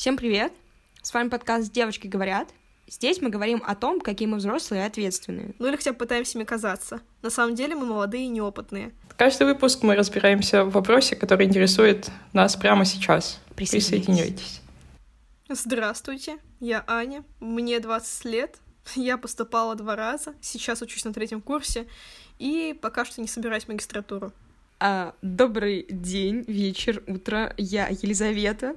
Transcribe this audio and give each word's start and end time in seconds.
Всем 0.00 0.16
привет! 0.16 0.50
С 1.02 1.12
вами 1.12 1.28
подкаст 1.28 1.70
«Девочки 1.70 2.06
говорят». 2.06 2.48
Здесь 2.88 3.20
мы 3.20 3.28
говорим 3.28 3.62
о 3.66 3.74
том, 3.74 4.00
какие 4.00 4.26
мы 4.26 4.38
взрослые 4.38 4.82
и 4.82 4.86
ответственные. 4.86 5.54
Ну 5.58 5.66
или 5.68 5.76
хотя 5.76 5.92
бы 5.92 5.98
пытаемся 5.98 6.38
ими 6.38 6.44
казаться. 6.44 7.02
На 7.20 7.28
самом 7.28 7.54
деле 7.54 7.74
мы 7.74 7.84
молодые 7.84 8.24
и 8.24 8.28
неопытные. 8.28 8.92
Каждый 9.18 9.46
выпуск 9.46 9.82
мы 9.82 9.94
разбираемся 9.96 10.64
в 10.64 10.70
вопросе, 10.70 11.16
который 11.16 11.44
интересует 11.44 12.08
нас 12.32 12.56
прямо 12.56 12.86
сейчас. 12.86 13.40
Присоединяйтесь. 13.56 14.62
Здравствуйте, 15.50 16.38
я 16.60 16.82
Аня, 16.86 17.22
мне 17.38 17.78
20 17.78 18.24
лет, 18.24 18.56
я 18.94 19.18
поступала 19.18 19.74
два 19.74 19.96
раза, 19.96 20.32
сейчас 20.40 20.80
учусь 20.80 21.04
на 21.04 21.12
третьем 21.12 21.42
курсе 21.42 21.86
и 22.38 22.74
пока 22.80 23.04
что 23.04 23.20
не 23.20 23.28
собираюсь 23.28 23.64
в 23.64 23.68
магистратуру. 23.68 24.32
А, 24.78 25.14
добрый 25.20 25.84
день, 25.90 26.42
вечер, 26.48 27.02
утро. 27.06 27.52
Я 27.58 27.88
Елизавета. 27.88 28.74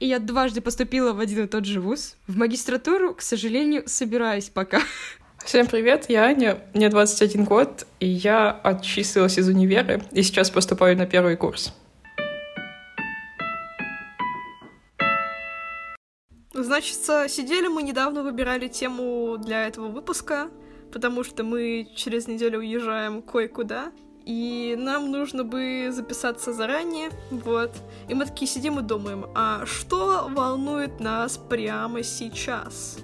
И 0.00 0.06
я 0.06 0.18
дважды 0.18 0.62
поступила 0.62 1.12
в 1.12 1.20
один 1.20 1.44
и 1.44 1.46
тот 1.46 1.66
же 1.66 1.78
вуз. 1.78 2.16
В 2.26 2.34
магистратуру, 2.34 3.14
к 3.14 3.20
сожалению, 3.20 3.82
собираюсь 3.86 4.48
пока. 4.48 4.80
Всем 5.44 5.66
привет, 5.66 6.06
я 6.08 6.24
Аня, 6.24 6.58
мне 6.72 6.88
21 6.88 7.44
год, 7.44 7.86
и 7.98 8.06
я 8.06 8.50
отчислилась 8.50 9.38
из 9.38 9.48
универа, 9.48 10.00
и 10.10 10.22
сейчас 10.22 10.50
поступаю 10.50 10.96
на 10.96 11.04
первый 11.04 11.36
курс. 11.36 11.74
Значит, 16.54 16.96
сидели 17.28 17.68
мы 17.68 17.82
недавно, 17.82 18.22
выбирали 18.22 18.68
тему 18.68 19.36
для 19.36 19.66
этого 19.66 19.88
выпуска, 19.88 20.48
потому 20.92 21.24
что 21.24 21.42
мы 21.42 21.88
через 21.94 22.26
неделю 22.26 22.60
уезжаем 22.60 23.20
кое-куда, 23.20 23.92
и 24.30 24.76
нам 24.76 25.10
нужно 25.10 25.42
бы 25.42 25.88
записаться 25.90 26.52
заранее, 26.52 27.10
вот. 27.32 27.72
И 28.06 28.14
мы 28.14 28.26
такие 28.26 28.46
сидим 28.46 28.78
и 28.78 28.82
думаем, 28.82 29.26
а 29.34 29.66
что 29.66 30.28
волнует 30.28 31.00
нас 31.00 31.36
прямо 31.36 32.04
сейчас? 32.04 32.98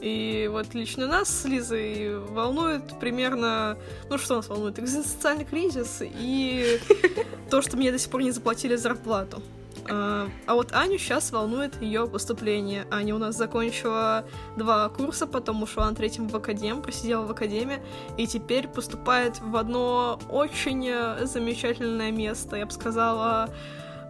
И 0.00 0.48
вот 0.50 0.74
лично 0.74 1.06
нас 1.06 1.28
с 1.28 1.44
Лизой 1.44 2.18
волнует 2.18 2.98
примерно... 2.98 3.78
Ну, 4.10 4.18
что 4.18 4.34
нас 4.34 4.48
волнует? 4.48 4.80
Экзистенциальный 4.80 5.44
кризис 5.44 6.02
и 6.02 6.80
то, 7.50 7.62
что 7.62 7.76
мне 7.76 7.92
до 7.92 7.98
сих 8.00 8.10
пор 8.10 8.22
не 8.22 8.32
заплатили 8.32 8.74
зарплату. 8.74 9.40
А, 9.88 10.28
а 10.46 10.54
вот 10.54 10.72
Аню 10.72 10.98
сейчас 10.98 11.32
волнует 11.32 11.80
ее 11.80 12.06
поступление. 12.06 12.86
Аня 12.90 13.14
у 13.14 13.18
нас 13.18 13.36
закончила 13.36 14.24
два 14.56 14.88
курса, 14.88 15.26
потом 15.26 15.62
ушла 15.62 15.88
на 15.88 15.94
третьем 15.94 16.28
в 16.28 16.36
академ, 16.36 16.82
просидела 16.82 17.24
в 17.24 17.30
академии, 17.30 17.78
и 18.16 18.26
теперь 18.26 18.68
поступает 18.68 19.40
в 19.40 19.56
одно 19.56 20.18
очень 20.28 21.26
замечательное 21.26 22.10
место. 22.10 22.56
Я 22.56 22.66
бы 22.66 22.72
сказала, 22.72 23.50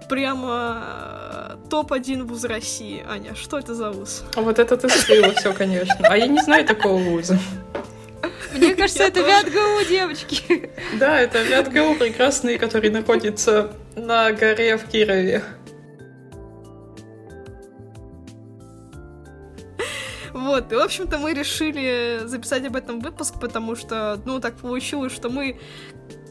прямо 0.08 0.82
э, 1.50 1.68
топ-1 1.68 2.22
вуз 2.24 2.44
России. 2.44 3.04
Аня, 3.08 3.34
что 3.34 3.58
это 3.58 3.74
за 3.74 3.90
вуз? 3.90 4.24
А 4.34 4.40
вот 4.40 4.58
это 4.58 4.76
ты 4.76 4.88
скрыла 4.88 5.32
все, 5.34 5.52
конечно. 5.52 5.96
А 6.00 6.16
я 6.16 6.26
не 6.26 6.40
знаю 6.40 6.64
такого 6.64 6.98
вуза. 6.98 7.38
Мне 8.54 8.74
кажется, 8.74 9.04
это 9.04 9.20
ВятГУ, 9.20 9.88
девочки. 9.88 10.70
Да, 10.98 11.20
это 11.20 11.42
ВятГУ 11.42 11.94
прекрасный, 11.96 12.58
который 12.58 12.90
находится 12.90 13.72
на 13.94 14.32
горе 14.32 14.76
в 14.76 14.88
Кирове. 14.88 15.42
Вот, 20.46 20.72
и, 20.72 20.76
в 20.76 20.78
общем-то, 20.78 21.18
мы 21.18 21.34
решили 21.34 22.20
записать 22.24 22.64
об 22.64 22.76
этом 22.76 23.00
выпуск, 23.00 23.34
потому 23.40 23.74
что, 23.74 24.20
ну, 24.24 24.38
так 24.38 24.54
получилось, 24.54 25.12
что 25.12 25.28
мы, 25.28 25.58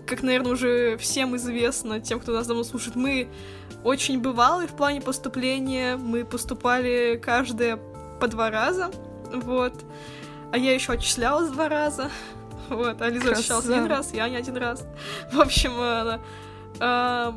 как, 0.07 0.23
наверное, 0.23 0.53
уже 0.53 0.97
всем 0.97 1.35
известно, 1.35 1.99
тем, 1.99 2.21
кто 2.21 2.31
нас 2.31 2.47
давно 2.47 2.63
слушает, 2.63 2.95
мы 2.95 3.27
очень 3.83 4.21
бывалые 4.21 4.69
в 4.69 4.71
плане 4.71 5.01
поступления, 5.01 5.97
мы 5.97 6.23
поступали 6.23 7.19
каждое 7.21 7.77
по 8.21 8.29
два 8.29 8.49
раза, 8.49 8.89
вот, 9.33 9.83
а 10.53 10.57
я 10.57 10.73
еще 10.73 10.93
отчислялась 10.93 11.49
два 11.49 11.67
раза, 11.67 12.09
вот, 12.69 13.01
а 13.01 13.09
Лиза 13.09 13.31
отчислялась 13.31 13.65
один 13.65 13.87
раз, 13.87 14.13
я 14.13 14.29
не 14.29 14.37
один 14.37 14.55
раз. 14.55 14.87
В 15.33 15.41
общем, 15.41 15.73
э, 15.77 16.19
э, 16.79 17.33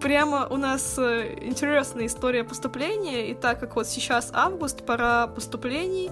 прямо 0.00 0.46
у 0.48 0.56
нас 0.56 0.98
э, 0.98 1.38
интересная 1.42 2.06
история 2.06 2.44
поступления, 2.44 3.30
и 3.30 3.34
так 3.34 3.60
как 3.60 3.76
вот 3.76 3.86
сейчас 3.86 4.30
август, 4.32 4.84
пора 4.84 5.26
поступлений, 5.26 6.10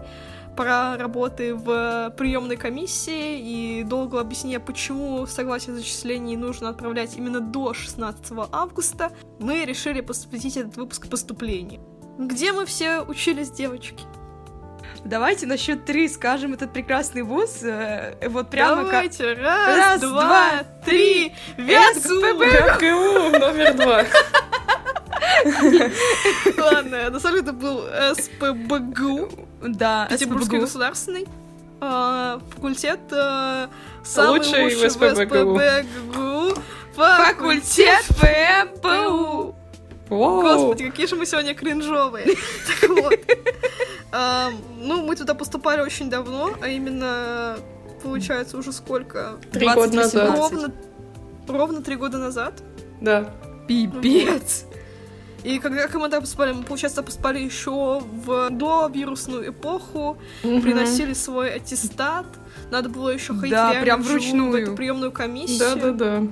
пора 0.56 0.96
работы 0.96 1.54
в 1.54 2.12
приемной 2.16 2.56
комиссии, 2.56 3.38
и 3.38 3.84
долго 3.84 4.20
объяснение, 4.20 4.60
почему 4.60 5.26
согласие 5.26 5.74
зачислений 5.74 6.36
нужно 6.36 6.68
отправлять 6.68 7.16
именно 7.16 7.40
до 7.40 7.72
16 7.72 8.24
августа, 8.52 9.10
мы 9.38 9.64
решили 9.64 10.00
посвятить 10.00 10.56
этот 10.56 10.76
выпуск 10.76 11.08
поступлению. 11.08 11.80
Где 12.18 12.52
мы 12.52 12.66
все 12.66 13.02
учились, 13.02 13.50
девочки? 13.50 14.04
Давайте 15.04 15.46
на 15.46 15.56
счет 15.56 15.84
три 15.84 16.08
скажем 16.08 16.54
этот 16.54 16.72
прекрасный 16.72 17.22
вуз. 17.22 17.62
э, 17.62 18.14
Вот 18.28 18.50
прямо 18.50 18.82
Давайте, 18.84 19.34
как... 19.34 19.44
раз, 19.44 19.76
Раз, 19.76 20.00
два, 20.00 20.10
два, 20.24 20.50
три, 20.84 21.34
ВятГУ! 21.56 22.20
ВятГУ 22.44 23.38
номер 23.38 23.74
два. 23.74 24.04
Ладно, 26.58 27.10
на 27.10 27.20
самом 27.20 27.36
деле 27.36 27.48
это 27.48 27.52
был 27.52 27.84
СПБГУ, 28.14 29.28
Да, 29.62 30.06
Петербургский 30.10 30.58
государственный 30.58 31.26
а, 31.80 32.40
факультет 32.54 32.98
самый 34.04 34.38
Лучший 34.38 34.74
в 34.74 34.90
СПБГУ. 34.90 35.60
Факультет 36.94 38.04
ПМПУ. 38.20 39.54
Господи, 40.08 40.88
какие 40.90 41.06
же 41.06 41.16
мы 41.16 41.26
сегодня 41.26 41.54
кринжовые. 41.54 42.26
Так 42.80 42.90
вот. 42.90 43.12
А, 44.12 44.50
Ну, 44.78 45.04
мы 45.06 45.16
туда 45.16 45.34
поступали 45.34 45.80
очень 45.82 46.08
давно, 46.10 46.50
а 46.62 46.68
именно, 46.68 47.56
получается, 48.02 48.56
уже 48.56 48.72
сколько? 48.72 49.36
Три 49.52 49.66
года 49.66 49.90
28. 49.92 49.96
назад. 49.96 50.38
Ровно, 50.38 50.72
ровно 51.48 51.82
три 51.82 51.96
года 51.96 52.18
назад. 52.18 52.54
Да. 53.00 53.30
Пипец. 53.66 54.64
И 55.44 55.58
когда 55.60 55.82
мы 55.86 55.90
тогда 56.08 56.20
поступали, 56.20 56.52
мы, 56.52 56.62
получается, 56.64 57.02
поступали 57.02 57.38
еще 57.38 58.00
в 58.00 58.50
довирусную 58.50 59.50
эпоху, 59.50 60.16
Мгм. 60.42 60.62
приносили 60.62 61.12
свой 61.12 61.54
аттестат, 61.54 62.26
надо 62.70 62.88
было 62.88 63.10
еще 63.10 63.34
ходить 63.34 63.50
Да, 63.52 63.72
прям 63.80 64.00
вживую 64.00 64.20
в 64.20 64.24
вручную. 64.24 64.62
эту 64.64 64.74
приемную 64.74 65.12
комиссию. 65.12 65.76
Да-да-да. 65.76 66.22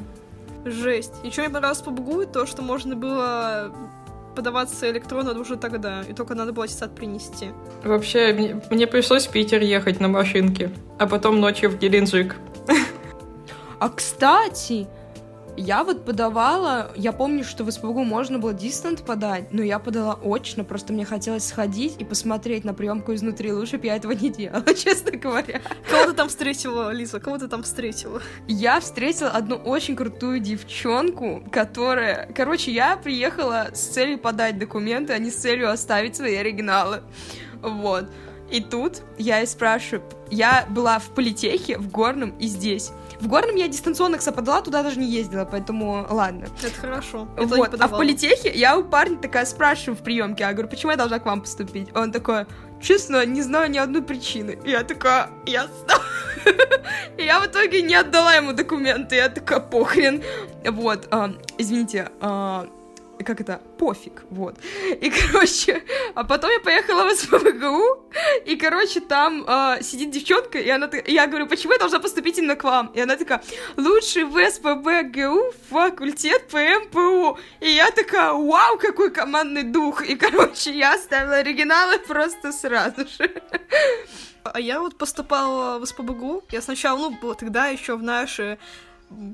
Жесть. 0.70 1.12
И 1.22 1.30
что 1.30 1.42
мне 1.42 1.50
понравилось 1.50 1.82
по 1.82 1.90
БГУ, 1.92 2.26
то, 2.26 2.46
что 2.46 2.62
можно 2.62 2.96
было 2.96 3.72
подаваться 4.36 4.88
электронно 4.90 5.38
уже 5.40 5.56
тогда, 5.56 6.02
и 6.08 6.12
только 6.12 6.34
надо 6.34 6.52
было 6.52 6.66
аттестат 6.66 6.94
принести. 6.94 7.50
Вообще, 7.82 8.32
мне, 8.32 8.62
мне 8.70 8.86
пришлось 8.86 9.26
в 9.26 9.32
Питер 9.32 9.62
ехать 9.62 9.98
на 9.98 10.08
машинке, 10.08 10.70
а 10.98 11.06
потом 11.06 11.40
ночью 11.40 11.70
в 11.70 11.78
Геленджик. 11.78 12.36
А 13.78 13.90
кстати, 13.90 14.86
я 15.56 15.84
вот 15.84 16.04
подавала, 16.04 16.92
я 16.96 17.12
помню, 17.12 17.44
что 17.44 17.64
в 17.64 17.70
СПБГУ 17.70 18.04
можно 18.04 18.38
было 18.38 18.52
дистант 18.52 19.02
подать, 19.02 19.52
но 19.52 19.62
я 19.62 19.78
подала 19.78 20.18
очно, 20.22 20.64
просто 20.64 20.92
мне 20.92 21.04
хотелось 21.04 21.46
сходить 21.46 21.96
и 21.98 22.04
посмотреть 22.04 22.64
на 22.64 22.74
приемку 22.74 23.14
изнутри, 23.14 23.52
лучше 23.52 23.78
бы 23.78 23.86
я 23.86 23.96
этого 23.96 24.12
не 24.12 24.30
делала, 24.30 24.74
честно 24.74 25.12
говоря. 25.12 25.60
Кого 25.88 26.06
ты 26.06 26.12
там 26.12 26.28
встретила, 26.28 26.92
Лиза? 26.92 27.20
Кого 27.20 27.38
ты 27.38 27.48
там 27.48 27.62
встретила? 27.62 28.20
Я 28.46 28.80
встретила 28.80 29.30
одну 29.30 29.56
очень 29.56 29.96
крутую 29.96 30.40
девчонку, 30.40 31.42
которая... 31.50 32.30
Короче, 32.34 32.72
я 32.72 32.96
приехала 32.96 33.68
с 33.72 33.80
целью 33.80 34.18
подать 34.18 34.58
документы, 34.58 35.12
а 35.12 35.18
не 35.18 35.30
с 35.30 35.36
целью 35.36 35.70
оставить 35.70 36.16
свои 36.16 36.36
оригиналы. 36.36 37.02
Вот. 37.62 38.06
И 38.50 38.60
тут 38.60 39.02
я 39.18 39.42
и 39.42 39.46
спрашиваю... 39.46 40.02
Я 40.30 40.66
была 40.68 40.98
в 40.98 41.10
политехе, 41.10 41.78
в 41.78 41.90
Горном 41.90 42.30
и 42.38 42.46
здесь. 42.46 42.92
В 43.20 43.28
Горном 43.28 43.56
я 43.56 43.68
дистанционно, 43.68 44.18
кстати, 44.18 44.34
подала, 44.34 44.60
туда 44.62 44.82
даже 44.82 44.98
не 44.98 45.06
ездила, 45.06 45.44
поэтому 45.44 46.06
ладно. 46.10 46.46
Это 46.62 46.80
хорошо. 46.80 47.28
Я 47.36 47.46
Вот, 47.46 47.80
а 47.80 47.88
в 47.88 47.90
политехе 47.92 48.52
я 48.52 48.76
у 48.76 48.84
парня 48.84 49.16
такая 49.16 49.44
спрашиваю 49.46 49.96
в 49.96 50.02
приемке, 50.02 50.44
я 50.44 50.52
говорю, 50.52 50.68
почему 50.68 50.92
я 50.92 50.98
должна 50.98 51.18
к 51.18 51.26
вам 51.26 51.40
поступить? 51.40 51.88
Он 51.94 52.12
такой, 52.12 52.46
честно, 52.80 53.24
не 53.24 53.42
знаю 53.42 53.70
ни 53.70 53.78
одной 53.78 54.02
причины. 54.02 54.58
И 54.64 54.70
я 54.70 54.82
такая. 54.84 55.30
И 57.16 57.22
я 57.24 57.40
в 57.40 57.46
итоге 57.46 57.82
не 57.82 57.94
отдала 57.94 58.34
ему 58.34 58.52
документы, 58.52 59.16
я 59.16 59.28
такая, 59.28 59.60
похрен. 59.60 60.22
Вот, 60.64 61.08
а, 61.10 61.32
извините, 61.58 62.10
а, 62.20 62.66
как 63.26 63.40
это, 63.40 63.60
пофиг, 63.78 64.22
вот. 64.30 64.56
И, 65.00 65.10
короче, 65.32 65.82
а 66.14 66.24
потом 66.24 66.50
я 66.50 66.60
поехала 66.60 67.04
в 67.04 67.14
СПБГУ, 67.14 68.10
и, 68.46 68.56
короче, 68.56 69.00
там 69.00 69.44
а, 69.46 69.82
сидит 69.82 70.10
девчонка, 70.10 70.58
и 70.58 70.68
она, 70.70 70.86
и 70.86 71.12
я 71.12 71.26
говорю, 71.26 71.46
почему 71.46 71.72
я 71.72 71.78
должна 71.78 71.98
поступить 71.98 72.38
именно 72.38 72.56
к 72.56 72.64
вам? 72.64 72.86
И 72.94 73.00
она 73.00 73.16
такая, 73.16 73.42
лучший 73.76 74.24
в 74.24 74.50
СПБГУ 74.50 75.52
факультет 75.68 76.48
ПМПУ. 76.48 77.38
И 77.60 77.70
я 77.70 77.90
такая, 77.90 78.32
вау, 78.32 78.78
какой 78.78 79.10
командный 79.10 79.64
дух. 79.64 80.02
И, 80.08 80.14
короче, 80.16 80.72
я 80.72 80.94
оставила 80.94 81.36
оригиналы 81.36 81.98
просто 81.98 82.52
сразу 82.52 83.06
же. 83.06 83.42
А 84.44 84.60
я 84.60 84.80
вот 84.80 84.96
поступала 84.96 85.78
в 85.78 85.86
СПБГУ. 85.86 86.44
Я 86.50 86.62
сначала, 86.62 87.12
ну, 87.20 87.34
тогда 87.34 87.66
еще 87.66 87.96
в 87.96 88.02
наши 88.02 88.58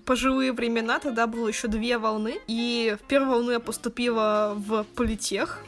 пожилые 0.05 0.53
времена, 0.53 0.99
тогда 0.99 1.27
было 1.27 1.49
еще 1.49 1.69
две 1.69 1.99
волны. 1.99 2.39
И 2.47 2.97
в 3.03 3.07
первую 3.07 3.31
волну 3.33 3.51
я 3.53 3.61
поступила 3.61 4.55
в 4.57 4.85
политех. 4.95 5.61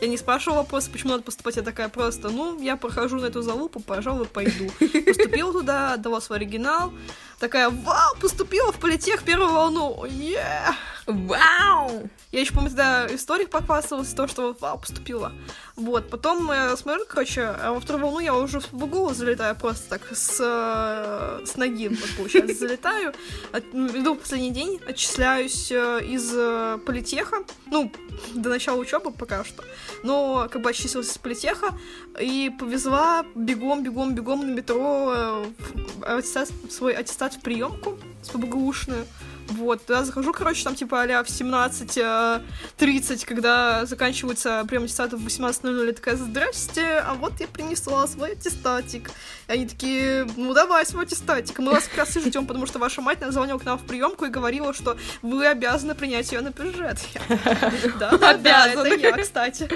Я 0.00 0.08
не 0.08 0.18
спрашивала 0.18 0.58
вопрос, 0.58 0.88
почему 0.88 1.12
надо 1.12 1.22
поступать, 1.22 1.56
я 1.56 1.62
такая 1.62 1.88
просто, 1.88 2.28
ну, 2.28 2.60
я 2.60 2.76
прохожу 2.76 3.16
на 3.16 3.26
эту 3.26 3.40
залупу, 3.40 3.80
пожалуй, 3.80 4.26
пойду. 4.26 4.70
Поступила 4.78 5.52
туда, 5.52 5.94
отдала 5.94 6.20
свой 6.20 6.38
оригинал, 6.38 6.92
такая, 7.38 7.70
вау, 7.70 8.14
поступила 8.20 8.72
в 8.72 8.78
политех 8.78 9.22
первую 9.22 9.52
волну, 9.52 10.04
yeah! 10.04 10.74
Вау! 11.06 12.10
Я 12.32 12.40
еще, 12.40 12.52
помню, 12.52 12.70
тогда 12.70 13.06
историк 13.14 13.50
похвасталась, 13.50 14.12
то, 14.12 14.26
что 14.26 14.56
вау, 14.58 14.78
поступила. 14.78 15.32
Вот, 15.76 16.10
потом 16.10 16.50
я 16.50 16.76
смотрю, 16.76 17.04
короче, 17.08 17.42
а 17.42 17.72
во 17.72 17.80
вторую 17.80 18.06
волну 18.06 18.18
я 18.18 18.34
уже 18.34 18.58
в 18.58 18.72
БГУ 18.72 19.14
залетаю 19.14 19.54
просто 19.54 19.88
так 19.88 20.02
с, 20.12 20.38
э, 20.40 21.46
с 21.46 21.56
ноги, 21.56 21.88
вот, 21.88 22.10
получается, 22.16 22.54
залетаю, 22.58 23.14
от, 23.52 23.64
иду 23.72 24.14
в 24.14 24.18
последний 24.18 24.50
день, 24.50 24.80
отчисляюсь 24.84 25.70
э, 25.70 26.00
из 26.04 26.32
э, 26.34 26.78
политеха, 26.84 27.44
ну, 27.66 27.92
до 28.34 28.48
начала 28.48 28.76
учебы 28.76 29.12
пока 29.12 29.44
что, 29.44 29.62
но 30.02 30.48
как 30.50 30.62
бы 30.62 30.70
отчислилась 30.70 31.10
из 31.10 31.18
политеха 31.18 31.68
и 32.20 32.50
повезла 32.58 33.24
бегом, 33.36 33.84
бегом, 33.84 34.14
бегом 34.14 34.40
на 34.40 34.50
метро 34.50 35.46
аттестат, 36.02 36.50
свой 36.68 36.94
аттестат 36.94 37.34
в 37.34 37.40
приемку 37.42 37.96
с 38.22 38.28
ПБГУшную, 38.30 39.06
вот, 39.48 39.86
туда 39.86 40.04
захожу, 40.04 40.32
короче, 40.32 40.64
там 40.64 40.74
типа 40.74 41.02
а 41.02 41.24
в 41.24 41.28
17.30, 41.28 42.42
э, 42.78 43.26
когда 43.26 43.86
заканчивается 43.86 44.64
прием 44.68 44.84
аттестатов 44.84 45.20
в 45.20 45.26
18.00, 45.26 45.92
такая, 45.92 46.16
здрасте, 46.16 46.98
а 46.98 47.14
вот 47.14 47.40
я 47.40 47.46
принесла 47.46 48.06
свой 48.06 48.32
аттестатик. 48.32 49.10
Они 49.46 49.66
такие, 49.66 50.26
ну 50.36 50.54
давай 50.54 50.84
свой 50.84 51.04
аттестатик. 51.04 51.58
Мы 51.58 51.72
вас 51.72 51.84
как 51.84 51.98
раз 51.98 52.16
и 52.16 52.20
ждем, 52.20 52.46
потому 52.46 52.66
что 52.66 52.78
ваша 52.78 53.00
мать 53.00 53.20
назвонила 53.20 53.58
к 53.58 53.64
нам 53.64 53.78
в 53.78 53.86
приемку 53.86 54.24
и 54.24 54.28
говорила, 54.28 54.74
что 54.74 54.96
вы 55.22 55.46
обязаны 55.46 55.94
принять 55.94 56.32
ее 56.32 56.40
на 56.40 56.50
бюджет. 56.50 56.98
Да, 57.98 58.16
да, 58.18 58.34
да, 58.34 58.66
это 58.68 58.94
я, 58.94 59.12
кстати. 59.12 59.68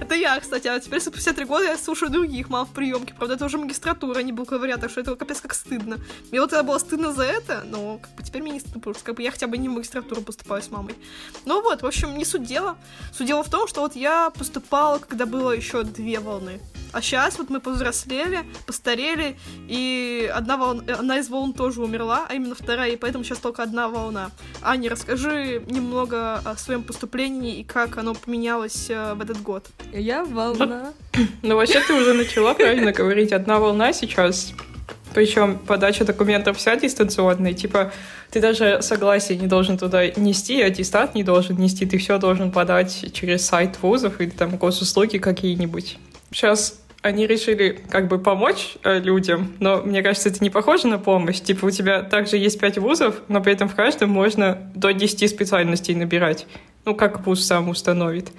Это 0.00 0.14
я, 0.14 0.38
кстати. 0.40 0.68
А 0.68 0.78
теперь 0.78 1.00
спустя 1.00 1.32
три 1.32 1.44
года 1.44 1.64
я 1.64 1.78
слушаю 1.78 2.10
других 2.10 2.48
мам 2.50 2.66
в 2.66 2.72
приемке. 2.72 3.14
Правда, 3.14 3.34
это 3.34 3.46
уже 3.46 3.58
магистратура, 3.58 4.20
не 4.20 4.32
бакалавриат, 4.32 4.80
так 4.80 4.90
что 4.90 5.00
это 5.00 5.16
капец 5.16 5.40
как 5.40 5.54
стыдно. 5.54 5.98
Мне 6.30 6.40
вот 6.40 6.50
тогда 6.50 6.62
было 6.62 6.78
стыдно 6.78 7.12
за 7.12 7.24
это, 7.24 7.62
но 7.64 7.98
как 7.98 8.10
бы 8.12 8.22
теперь 8.22 8.42
мне 8.42 8.52
не 8.52 8.60
стыдно 8.60 8.80
потому 8.82 8.94
что 8.94 9.04
как 9.04 9.16
бы 9.16 9.22
я 9.22 9.30
хотя 9.30 9.46
бы 9.46 9.56
не 9.58 9.68
в 9.68 9.72
магистратуру 9.72 10.22
поступаю 10.22 10.62
с 10.62 10.70
мамой. 10.70 10.94
Ну 11.44 11.62
вот, 11.62 11.82
в 11.82 11.86
общем, 11.86 12.16
не 12.18 12.24
суть 12.24 12.44
дела. 12.44 12.76
Суть 13.12 13.26
дела 13.26 13.42
в 13.42 13.50
том, 13.50 13.68
что 13.68 13.80
вот 13.80 13.96
я 13.96 14.30
поступала, 14.30 14.98
когда 14.98 15.26
было 15.26 15.52
еще 15.52 15.84
две 15.84 16.18
волны. 16.20 16.60
А 16.92 17.00
сейчас 17.02 17.38
вот 17.38 17.50
мы 17.50 17.60
повзрослели, 17.60 18.40
постарели, 18.66 19.36
и 19.68 20.30
одна, 20.32 20.56
волна, 20.56 20.82
одна 20.94 21.18
из 21.18 21.28
волн 21.28 21.52
тоже 21.52 21.82
умерла, 21.82 22.26
а 22.28 22.34
именно 22.34 22.54
вторая, 22.54 22.90
и 22.90 22.96
поэтому 22.96 23.24
сейчас 23.24 23.38
только 23.38 23.62
одна 23.62 23.88
волна. 23.88 24.30
Аня, 24.62 24.90
расскажи 24.90 25.62
немного 25.66 26.36
о 26.38 26.56
своем 26.56 26.82
поступлении 26.82 27.60
и 27.60 27.64
как 27.64 27.98
оно 27.98 28.14
поменялось 28.14 28.90
э, 28.90 29.14
в 29.14 29.20
этот 29.20 29.42
год. 29.42 29.66
Я 29.92 30.24
волна. 30.24 30.92
Ну, 31.42 31.56
вообще 31.56 31.80
ты 31.80 31.92
уже 31.92 32.14
начала 32.14 32.54
правильно 32.54 32.92
говорить. 33.00 33.32
Одна 33.32 33.58
волна 33.58 33.92
сейчас 33.92 34.54
причем 35.14 35.58
подача 35.58 36.04
документов 36.04 36.56
вся 36.56 36.76
дистанционная, 36.76 37.52
типа 37.52 37.92
ты 38.30 38.40
даже 38.40 38.80
согласие 38.80 39.38
не 39.38 39.46
должен 39.46 39.78
туда 39.78 40.06
нести, 40.06 40.60
аттестат 40.62 41.14
не 41.14 41.22
должен 41.22 41.56
нести, 41.56 41.86
ты 41.86 41.98
все 41.98 42.18
должен 42.18 42.50
подать 42.50 43.12
через 43.12 43.44
сайт 43.44 43.78
вузов 43.82 44.20
или 44.20 44.30
там 44.30 44.56
госуслуги 44.56 45.18
какие-нибудь. 45.18 45.98
Сейчас 46.32 46.81
они 47.02 47.26
решили 47.26 47.80
как 47.90 48.06
бы 48.06 48.18
помочь 48.18 48.76
э, 48.84 49.00
людям, 49.00 49.52
но 49.58 49.82
мне 49.82 50.02
кажется, 50.02 50.28
это 50.28 50.42
не 50.42 50.50
похоже 50.50 50.86
на 50.86 50.98
помощь. 50.98 51.40
Типа 51.40 51.66
у 51.66 51.70
тебя 51.70 52.02
также 52.02 52.36
есть 52.36 52.60
пять 52.60 52.78
вузов, 52.78 53.16
но 53.28 53.42
при 53.42 53.52
этом 53.52 53.68
в 53.68 53.74
каждом 53.74 54.10
можно 54.10 54.70
до 54.74 54.92
10 54.92 55.28
специальностей 55.28 55.94
набирать. 55.96 56.46
Ну, 56.84 56.94
как 56.94 57.26
вуз 57.26 57.44
сам 57.44 57.68
установит. 57.68 58.30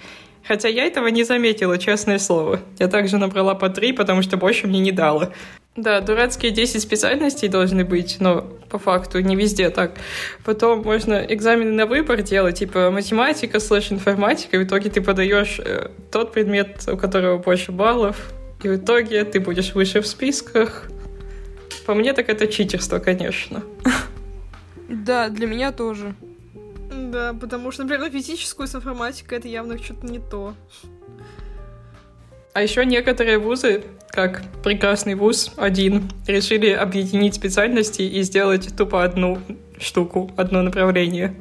Хотя 0.45 0.69
я 0.69 0.85
этого 0.85 1.07
не 1.07 1.23
заметила, 1.23 1.77
честное 1.77 2.19
слово. 2.19 2.59
Я 2.79 2.87
также 2.87 3.17
набрала 3.17 3.53
по 3.53 3.69
три, 3.69 3.93
потому 3.93 4.21
что 4.21 4.37
больше 4.37 4.67
мне 4.67 4.79
не 4.79 4.91
дало. 4.91 5.31
Да, 5.75 6.01
дурацкие 6.01 6.51
10 6.51 6.81
специальностей 6.81 7.47
должны 7.47 7.83
быть, 7.83 8.17
но 8.19 8.41
по 8.69 8.77
факту 8.77 9.19
не 9.21 9.35
везде 9.35 9.69
так. 9.71 9.93
Потом 10.45 10.83
можно 10.83 11.25
экзамены 11.27 11.71
на 11.71 11.85
выбор 11.85 12.21
делать, 12.21 12.59
типа 12.59 12.91
математика 12.91 13.59
слэш 13.59 13.91
информатика, 13.91 14.55
и 14.55 14.59
в 14.59 14.63
итоге 14.65 14.89
ты 14.89 15.01
подаешь 15.01 15.59
э, 15.59 15.89
тот 16.11 16.31
предмет, 16.31 16.87
у 16.87 16.95
которого 16.95 17.39
больше 17.39 17.71
баллов, 17.71 18.33
и 18.63 18.69
в 18.69 18.75
итоге 18.77 19.23
ты 19.25 19.39
будешь 19.39 19.73
выше 19.73 20.01
в 20.01 20.07
списках. 20.07 20.89
По 21.85 21.93
мне 21.93 22.13
так 22.13 22.29
это 22.29 22.47
читерство, 22.47 22.99
конечно. 22.99 23.63
Да, 24.89 25.29
для 25.29 25.47
меня 25.47 25.71
тоже. 25.71 26.15
Да, 26.91 27.33
потому 27.33 27.71
что, 27.71 27.83
например, 27.83 28.09
физическую 28.11 28.67
с 28.67 28.75
информатикой 28.75 29.39
это 29.39 29.47
явно 29.47 29.77
что-то 29.77 30.05
не 30.07 30.19
то. 30.19 30.53
А 32.53 32.61
еще 32.61 32.85
некоторые 32.85 33.39
вузы, 33.39 33.83
как 34.09 34.43
прекрасный 34.63 35.15
вуз 35.15 35.51
один, 35.57 36.09
решили 36.27 36.69
объединить 36.69 37.33
специальности 37.33 38.03
и 38.03 38.21
сделать 38.21 38.77
тупо 38.77 39.03
одну 39.03 39.39
штуку, 39.79 40.31
одно 40.37 40.61
направление 40.61 41.35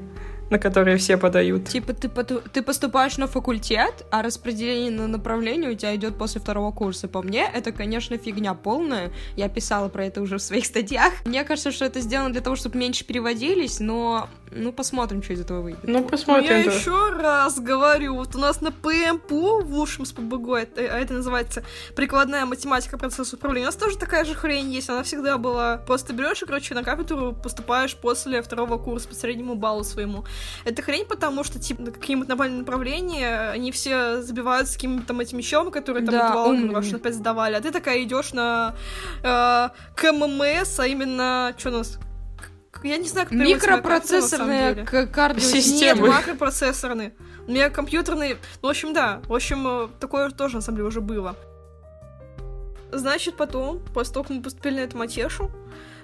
на 0.53 0.59
которые 0.59 0.99
все 0.99 1.17
подают. 1.17 1.69
Типа 1.69 1.95
ты, 1.95 2.09
ты 2.09 2.63
поступаешь 2.63 3.17
на 3.17 3.27
факультет, 3.27 4.05
а 4.11 4.23
распределение 4.23 4.91
на 4.91 5.07
направление 5.07 5.71
у 5.71 5.75
тебя 5.75 5.97
идет 5.97 6.19
после 6.19 6.41
второго 6.43 6.73
курса. 6.73 7.09
По 7.09 7.23
мне, 7.23 7.51
это, 7.53 7.73
конечно, 7.73 8.19
фигня 8.19 8.53
полная. 8.53 9.11
Я 9.35 9.49
писала 9.49 9.89
про 9.89 10.05
это 10.05 10.21
уже 10.21 10.37
в 10.37 10.43
своих 10.43 10.67
статьях. 10.67 11.13
Мне 11.25 11.43
кажется, 11.45 11.73
что 11.73 11.87
это 11.87 12.01
сделано 12.01 12.33
для 12.33 12.43
того, 12.43 12.55
чтобы 12.55 12.79
меньше 12.79 13.05
переводились, 13.05 13.81
но 13.81 14.29
ну, 14.55 14.73
посмотрим, 14.73 15.23
что 15.23 15.33
из 15.33 15.41
этого 15.41 15.63
выйдет. 15.63 15.81
Ну, 15.85 16.05
посмотрим. 16.05 16.59
Я 16.59 16.65
да. 16.65 16.71
еще 16.71 17.11
раз 17.11 17.59
говорю, 17.59 18.17
вот 18.17 18.37
у 18.37 18.39
нас 18.39 18.61
на 18.61 18.71
ПМПУ 18.71 19.63
в 19.63 19.73
лучшем 19.73 20.05
с 20.05 20.13
ПБГ, 20.13 20.49
это, 20.51 20.81
а 20.83 20.99
это 20.99 21.15
называется 21.15 21.65
прикладная 21.97 22.45
математика 22.45 22.99
процесса 22.99 23.37
управления, 23.37 23.67
у 23.67 23.69
нас 23.69 23.77
тоже 23.77 23.97
такая 23.97 24.25
же 24.25 24.35
хрень 24.35 24.71
есть, 24.71 24.91
она 24.91 25.03
всегда 25.03 25.39
была. 25.39 25.79
Просто 25.79 26.13
берешь 26.13 26.43
и, 26.43 26.47
короче, 26.47 26.75
на 26.75 26.83
кафедру 26.83 27.33
поступаешь 27.33 27.97
после 27.97 28.43
второго 28.43 28.77
курса 28.77 29.09
по 29.09 29.15
среднему 29.15 29.55
баллу 29.55 29.85
своему. 29.85 30.25
Это 30.65 30.83
хрень, 30.83 31.05
потому 31.07 31.45
что, 31.45 31.59
типа, 31.59 31.91
какие-нибудь 31.91 32.29
нормальные 32.29 32.61
направления, 32.61 33.51
они 33.51 33.73
все 33.73 34.23
забиваются 34.23 34.75
каким-то 34.75 35.07
там 35.07 35.21
этим 35.21 35.39
мечом, 35.39 35.71
которые 35.71 36.05
там 36.05 36.15
да, 36.15 36.45
ум... 36.45 36.73
ваши 36.73 36.97
опять 36.97 37.15
сдавали, 37.15 37.55
а 37.55 37.61
ты 37.61 37.71
такая 37.71 38.03
идешь 38.03 38.33
на 38.33 38.75
э, 39.23 39.69
КММС, 39.97 40.79
а 40.81 40.87
именно, 40.87 41.55
что 41.57 41.71
у 41.71 41.73
нас, 41.73 41.99
я 42.83 42.97
не 42.97 43.09
знаю, 43.09 43.29
как 43.29 43.39
Микропроцессорные 43.39 44.85
кардиосистемы. 44.85 46.09
Нет, 46.09 46.17
макропроцессорные. 46.17 47.15
У 47.47 47.51
меня 47.51 47.71
компьютерные... 47.71 48.37
Ну, 48.63 48.69
в 48.69 48.71
общем, 48.71 48.93
да. 48.93 49.21
В 49.27 49.35
общем, 49.35 49.67
э, 49.67 49.89
такое 49.99 50.31
тоже, 50.31 50.57
на 50.57 50.61
самом 50.61 50.77
деле, 50.77 50.89
уже 50.89 51.01
было. 51.01 51.37
Значит, 52.93 53.37
потом, 53.37 53.81
после 53.95 54.15
того, 54.15 54.25
как 54.25 54.37
мы 54.37 54.43
поступили 54.43 54.77
на 54.77 54.81
эту 54.81 54.99
матешу, 54.99 55.51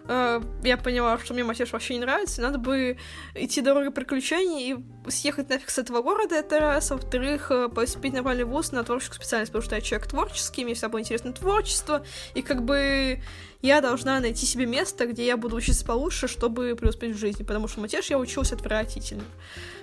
э, 0.09 0.41
я 0.65 0.77
поняла, 0.77 1.19
что 1.19 1.35
мне 1.35 1.45
Матеш 1.45 1.73
вообще 1.73 1.95
не 1.95 2.01
нравится, 2.01 2.43
надо 2.43 2.59
бы 2.59 2.97
идти 3.35 3.61
дорогой 3.61 3.91
приключений 3.91 4.73
и 4.73 5.11
съехать 5.11 5.49
нафиг 5.49 5.71
с 5.71 5.79
этого 5.79 6.03
города, 6.03 6.35
это 6.35 6.59
раз, 6.59 6.91
а 6.91 6.95
во-вторых, 6.95 7.51
э, 7.51 7.69
поступить 7.69 8.13
на 8.13 8.19
нормальный 8.19 8.45
вуз 8.45 8.73
на 8.73 8.83
творческую 8.85 9.17
специальность, 9.17 9.53
потому 9.53 9.65
что 9.65 9.77
я 9.77 9.81
человек 9.81 10.09
творческий, 10.09 10.65
мне 10.65 10.75
всегда 10.75 10.89
было 10.89 11.01
интересно 11.01 11.33
творчество, 11.33 12.05
и 12.35 12.43
как 12.43 12.65
бы 12.65 13.21
я 13.61 13.81
должна 13.81 14.21
найти 14.21 14.47
себе 14.47 14.67
место, 14.67 15.07
где 15.07 15.27
я 15.27 15.37
буду 15.37 15.57
учиться 15.57 15.85
получше, 15.85 16.29
чтобы 16.29 16.77
преуспеть 16.77 17.15
в 17.15 17.19
жизни, 17.19 17.43
потому 17.43 17.69
что 17.69 17.81
матеш 17.81 18.11
я 18.11 18.19
училась 18.19 18.53
отвратительно. 18.53 19.25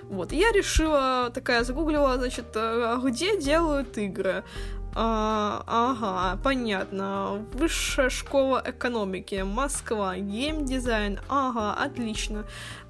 Вот, 0.04 0.32
и 0.32 0.36
я 0.36 0.52
решила, 0.52 1.30
такая, 1.34 1.64
загуглила, 1.64 2.16
значит, 2.16 2.46
э, 2.54 2.98
где 3.02 3.40
делают 3.40 3.98
игры. 3.98 4.44
А, 4.98 5.62
ага, 5.66 6.40
понятно. 6.42 7.44
Высшая 7.52 8.08
школа 8.08 8.62
экономики, 8.64 9.42
Москва, 9.44 10.16
геймдизайн. 10.16 11.20
Ага, 11.28 11.74
отлично. 11.74 12.46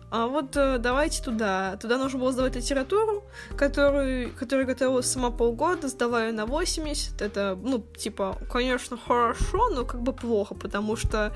А 0.08 0.28
вот 0.28 0.56
э, 0.56 0.78
давайте 0.78 1.20
туда. 1.20 1.76
Туда 1.78 1.98
нужно 1.98 2.20
было 2.20 2.30
сдавать 2.30 2.54
литературу, 2.54 3.24
которую, 3.56 4.32
которую 4.34 4.68
готовила 4.68 5.00
сама 5.00 5.32
полгода, 5.32 5.88
сдала 5.88 6.26
ее 6.26 6.32
на 6.32 6.46
80. 6.46 7.20
Это, 7.20 7.58
ну, 7.60 7.84
типа, 7.96 8.38
конечно, 8.52 8.96
хорошо, 8.96 9.68
но 9.70 9.84
как 9.84 10.00
бы 10.00 10.12
плохо, 10.12 10.54
потому 10.54 10.94
что, 10.94 11.32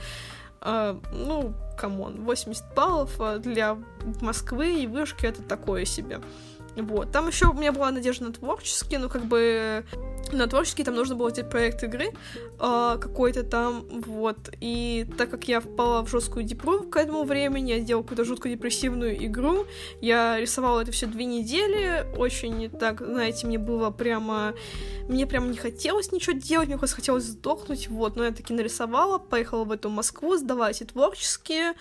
э, 0.60 0.96
ну, 1.12 1.52
come 1.76 2.03
on, 2.03 2.22
80 2.22 2.74
баллов 2.76 3.16
э, 3.18 3.38
для 3.38 3.76
Москвы 4.20 4.84
и 4.84 4.86
вышки 4.86 5.26
это 5.26 5.42
такое 5.42 5.84
себе. 5.84 6.20
Вот. 6.82 7.12
Там 7.12 7.28
еще 7.28 7.46
у 7.46 7.52
меня 7.52 7.72
была 7.72 7.90
надежда 7.90 8.24
на 8.24 8.32
творческий, 8.32 8.98
но 8.98 9.08
как 9.08 9.24
бы 9.24 9.84
на 10.32 10.46
творческий 10.46 10.84
там 10.84 10.94
нужно 10.94 11.16
было 11.16 11.30
делать 11.32 11.50
проект 11.50 11.82
игры 11.82 12.06
э, 12.06 12.98
какой-то 13.00 13.42
там, 13.42 13.84
вот. 13.88 14.50
И 14.60 15.06
так 15.18 15.30
как 15.30 15.48
я 15.48 15.60
впала 15.60 16.04
в 16.04 16.10
жесткую 16.10 16.44
депру 16.44 16.82
к 16.84 16.96
этому 16.96 17.24
времени, 17.24 17.72
я 17.72 17.80
сделала 17.80 18.02
какую-то 18.02 18.24
жуткую 18.24 18.54
депрессивную 18.54 19.24
игру, 19.26 19.66
я 20.00 20.38
рисовала 20.38 20.80
это 20.80 20.92
все 20.92 21.06
две 21.06 21.24
недели, 21.24 22.06
очень 22.16 22.70
так, 22.70 23.00
знаете, 23.00 23.46
мне 23.46 23.58
было 23.58 23.90
прямо... 23.90 24.54
Мне 25.08 25.26
прямо 25.26 25.48
не 25.48 25.56
хотелось 25.56 26.12
ничего 26.12 26.36
делать, 26.38 26.68
мне 26.68 26.78
просто 26.78 26.96
хотелось 26.96 27.24
сдохнуть, 27.24 27.88
вот. 27.88 28.16
Но 28.16 28.24
я 28.24 28.30
таки 28.30 28.54
нарисовала, 28.54 29.18
поехала 29.18 29.64
в 29.64 29.72
эту 29.72 29.90
Москву 29.90 30.36
сдавать 30.36 30.80
и 30.82 30.84
творческие, 30.84 31.74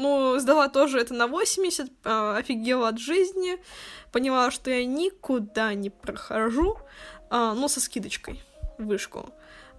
Ну, 0.00 0.38
сдала 0.38 0.68
тоже 0.68 0.98
это 0.98 1.12
на 1.12 1.26
80, 1.26 1.90
э, 2.04 2.34
офигела 2.38 2.88
от 2.88 2.98
жизни, 2.98 3.58
поняла, 4.12 4.50
что 4.50 4.70
я 4.70 4.86
никуда 4.86 5.74
не 5.74 5.90
прохожу, 5.90 6.78
э, 7.30 7.52
ну, 7.54 7.68
со 7.68 7.80
скидочкой 7.80 8.40
вышку. 8.78 9.28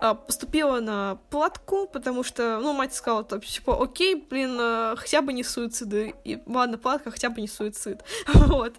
А, 0.01 0.15
поступила 0.15 0.79
на 0.79 1.20
платку, 1.29 1.86
потому 1.86 2.24
что, 2.24 2.60
ну, 2.60 2.74
мать 2.74 2.96
сказала, 2.96 3.24
то, 3.24 3.38
типа, 3.38 3.79
окей, 3.79 4.15
блин, 4.15 4.58
а, 4.60 4.96
хотя 4.98 5.22
бы 5.22 5.31
не 5.31 5.43
суициды. 5.43 6.15
И 6.25 6.39
ладно, 6.48 6.79
платка, 6.79 7.12
хотя 7.12 7.29
бы 7.29 7.39
не 7.39 7.48
суицид. 7.48 8.01
вот. 8.34 8.74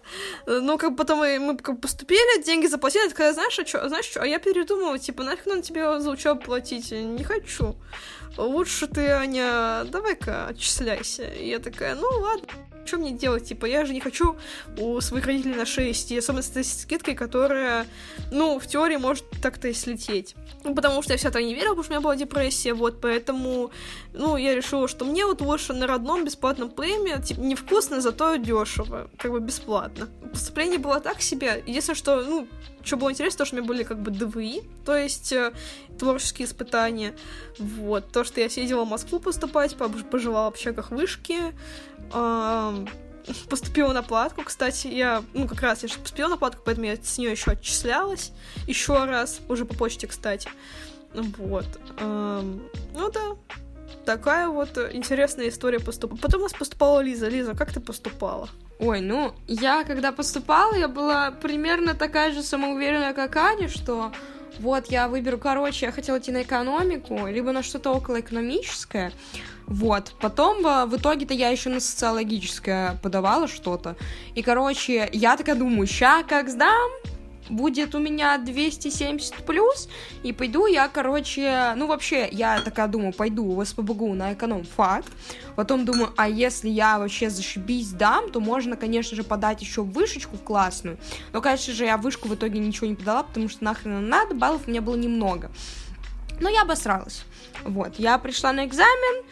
Ну, 0.45 0.77
как 0.77 0.97
потом 0.97 1.19
мы, 1.19 1.57
как 1.57 1.79
поступили, 1.79 2.43
деньги 2.43 2.67
заплатили, 2.67 3.07
такая, 3.07 3.31
знаешь, 3.31 3.57
а 3.57 3.65
что, 3.65 3.87
знаешь, 3.87 4.03
что, 4.03 4.21
а 4.21 4.27
я 4.27 4.37
передумала, 4.37 4.99
типа, 4.99 5.23
нафиг 5.23 5.45
надо 5.45 5.61
тебе 5.61 5.97
за 6.01 6.11
учебу 6.11 6.41
платить? 6.41 6.91
Не 6.91 7.23
хочу. 7.23 7.77
Лучше 8.35 8.87
ты, 8.87 9.07
Аня, 9.07 9.85
давай-ка 9.85 10.47
отчисляйся. 10.47 11.23
И 11.23 11.47
я 11.47 11.59
такая, 11.59 11.95
ну, 11.95 12.07
ладно 12.19 12.47
что 12.85 12.97
мне 12.97 13.11
делать? 13.11 13.45
Типа, 13.45 13.65
я 13.65 13.85
же 13.85 13.93
не 13.93 13.99
хочу 13.99 14.35
у 14.77 14.99
своих 15.01 15.25
родителей 15.25 15.55
на 15.55 15.65
шее 15.65 15.91
идти, 15.91 16.17
особенно 16.17 16.41
с 16.41 16.49
этой 16.49 16.63
скидкой, 16.63 17.15
которая, 17.15 17.85
ну, 18.31 18.59
в 18.59 18.67
теории 18.67 18.97
может 18.97 19.25
так-то 19.41 19.67
и 19.67 19.73
слететь. 19.73 20.35
Ну, 20.63 20.75
потому 20.75 21.01
что 21.01 21.13
я 21.13 21.17
вся 21.17 21.29
это 21.29 21.41
не 21.41 21.53
верила, 21.53 21.71
потому 21.71 21.83
что 21.83 21.93
у 21.93 21.95
меня 21.95 22.03
была 22.03 22.15
депрессия, 22.15 22.73
вот, 22.73 23.01
поэтому, 23.01 23.71
ну, 24.13 24.37
я 24.37 24.55
решила, 24.55 24.87
что 24.87 25.05
мне 25.05 25.25
вот 25.25 25.41
лучше 25.41 25.73
на 25.73 25.87
родном 25.87 26.25
бесплатном 26.25 26.69
премии, 26.69 27.21
типа, 27.21 27.39
невкусно, 27.41 28.01
зато 28.01 28.35
дешево, 28.35 29.09
как 29.17 29.31
бы 29.31 29.39
бесплатно. 29.39 30.07
Поступление 30.31 30.79
было 30.79 30.99
так 30.99 31.21
себе, 31.21 31.63
единственное, 31.65 31.95
что, 31.95 32.23
ну, 32.23 32.47
что 32.83 32.97
было 32.97 33.11
интересно, 33.11 33.39
то, 33.39 33.45
что 33.45 33.55
у 33.55 33.59
меня 33.59 33.67
были 33.67 33.83
как 33.83 34.01
бы 34.01 34.11
ДВИ, 34.11 34.63
то 34.85 34.95
есть 34.95 35.31
э, 35.31 35.53
творческие 35.97 36.47
испытания, 36.47 37.15
вот, 37.57 38.11
то, 38.11 38.23
что 38.23 38.41
я 38.41 38.49
съездила 38.49 38.83
в 38.83 38.89
Москву 38.89 39.19
поступать, 39.19 39.75
пожила 39.75 40.43
в 40.43 40.47
общагах 40.47 40.91
вышки, 40.91 41.37
поступила 43.49 43.93
на 43.93 44.03
платку, 44.03 44.43
кстати, 44.43 44.87
я, 44.87 45.23
ну, 45.33 45.47
как 45.47 45.61
раз 45.61 45.83
я 45.83 45.89
же 45.89 45.95
поступила 45.95 46.27
на 46.27 46.37
платку, 46.37 46.61
поэтому 46.65 46.87
я 46.87 46.97
с 46.97 47.17
нее 47.17 47.31
еще 47.31 47.51
отчислялась, 47.51 48.31
еще 48.67 49.05
раз, 49.05 49.39
уже 49.47 49.65
по 49.65 49.75
почте, 49.75 50.07
кстати, 50.07 50.49
вот, 51.13 51.65
ну 51.99 53.11
да, 53.11 53.37
такая 54.05 54.47
вот 54.47 54.77
интересная 54.91 55.49
история 55.49 55.79
поступала. 55.79 56.19
Потом 56.19 56.41
у 56.41 56.43
нас 56.43 56.53
поступала 56.53 57.01
Лиза. 57.01 57.27
Лиза, 57.27 57.53
как 57.55 57.71
ты 57.71 57.79
поступала? 57.79 58.49
Ой, 58.79 59.01
ну, 59.01 59.33
я 59.47 59.83
когда 59.83 60.11
поступала, 60.11 60.75
я 60.75 60.87
была 60.87 61.31
примерно 61.31 61.93
такая 61.93 62.31
же 62.33 62.43
самоуверенная, 62.43 63.13
как 63.13 63.35
Аня, 63.35 63.69
что 63.69 64.11
вот 64.59 64.87
я 64.87 65.07
выберу, 65.07 65.37
короче, 65.37 65.85
я 65.87 65.91
хотела 65.91 66.19
идти 66.19 66.31
на 66.31 66.43
экономику, 66.43 67.27
либо 67.27 67.51
на 67.51 67.63
что-то 67.63 67.91
около 67.91 68.19
экономическое. 68.19 69.11
Вот. 69.65 70.13
Потом 70.19 70.65
э, 70.65 70.85
в 70.85 70.97
итоге-то 70.97 71.33
я 71.33 71.49
еще 71.49 71.69
на 71.69 71.79
социологическое 71.79 72.99
подавала 73.01 73.47
что-то. 73.47 73.95
И, 74.35 74.41
короче, 74.43 75.09
я 75.11 75.37
такая 75.37 75.55
думаю, 75.55 75.87
ща 75.87 76.23
как 76.23 76.49
сдам, 76.49 76.91
будет 77.49 77.95
у 77.95 77.99
меня 77.99 78.37
270 78.37 79.45
плюс, 79.45 79.89
и 80.23 80.33
пойду 80.33 80.65
я, 80.65 80.87
короче, 80.87 81.73
ну 81.75 81.87
вообще, 81.87 82.27
я 82.31 82.61
такая 82.61 82.87
думаю, 82.87 83.13
пойду 83.13 83.55
в 83.55 83.65
СПБГУ 83.65 84.13
на 84.13 84.33
эконом-фак, 84.33 85.05
потом 85.55 85.85
думаю, 85.85 86.13
а 86.17 86.27
если 86.27 86.69
я 86.69 86.99
вообще 86.99 87.29
зашибись 87.29 87.91
дам, 87.91 88.31
то 88.31 88.39
можно, 88.39 88.75
конечно 88.75 89.15
же, 89.15 89.23
подать 89.23 89.61
еще 89.61 89.83
вышечку 89.83 90.37
классную, 90.37 90.97
но, 91.31 91.41
конечно 91.41 91.73
же, 91.73 91.85
я 91.85 91.97
вышку 91.97 92.27
в 92.27 92.35
итоге 92.35 92.59
ничего 92.59 92.87
не 92.87 92.95
подала, 92.95 93.23
потому 93.23 93.49
что 93.49 93.63
нахрен 93.63 94.07
надо, 94.07 94.35
баллов 94.35 94.63
у 94.67 94.69
меня 94.69 94.81
было 94.81 94.95
немного. 94.95 95.51
Но 96.39 96.49
я 96.49 96.63
обосралась. 96.63 97.23
Вот, 97.63 97.99
я 97.99 98.17
пришла 98.17 98.51
на 98.51 98.65
экзамен, 98.65 99.23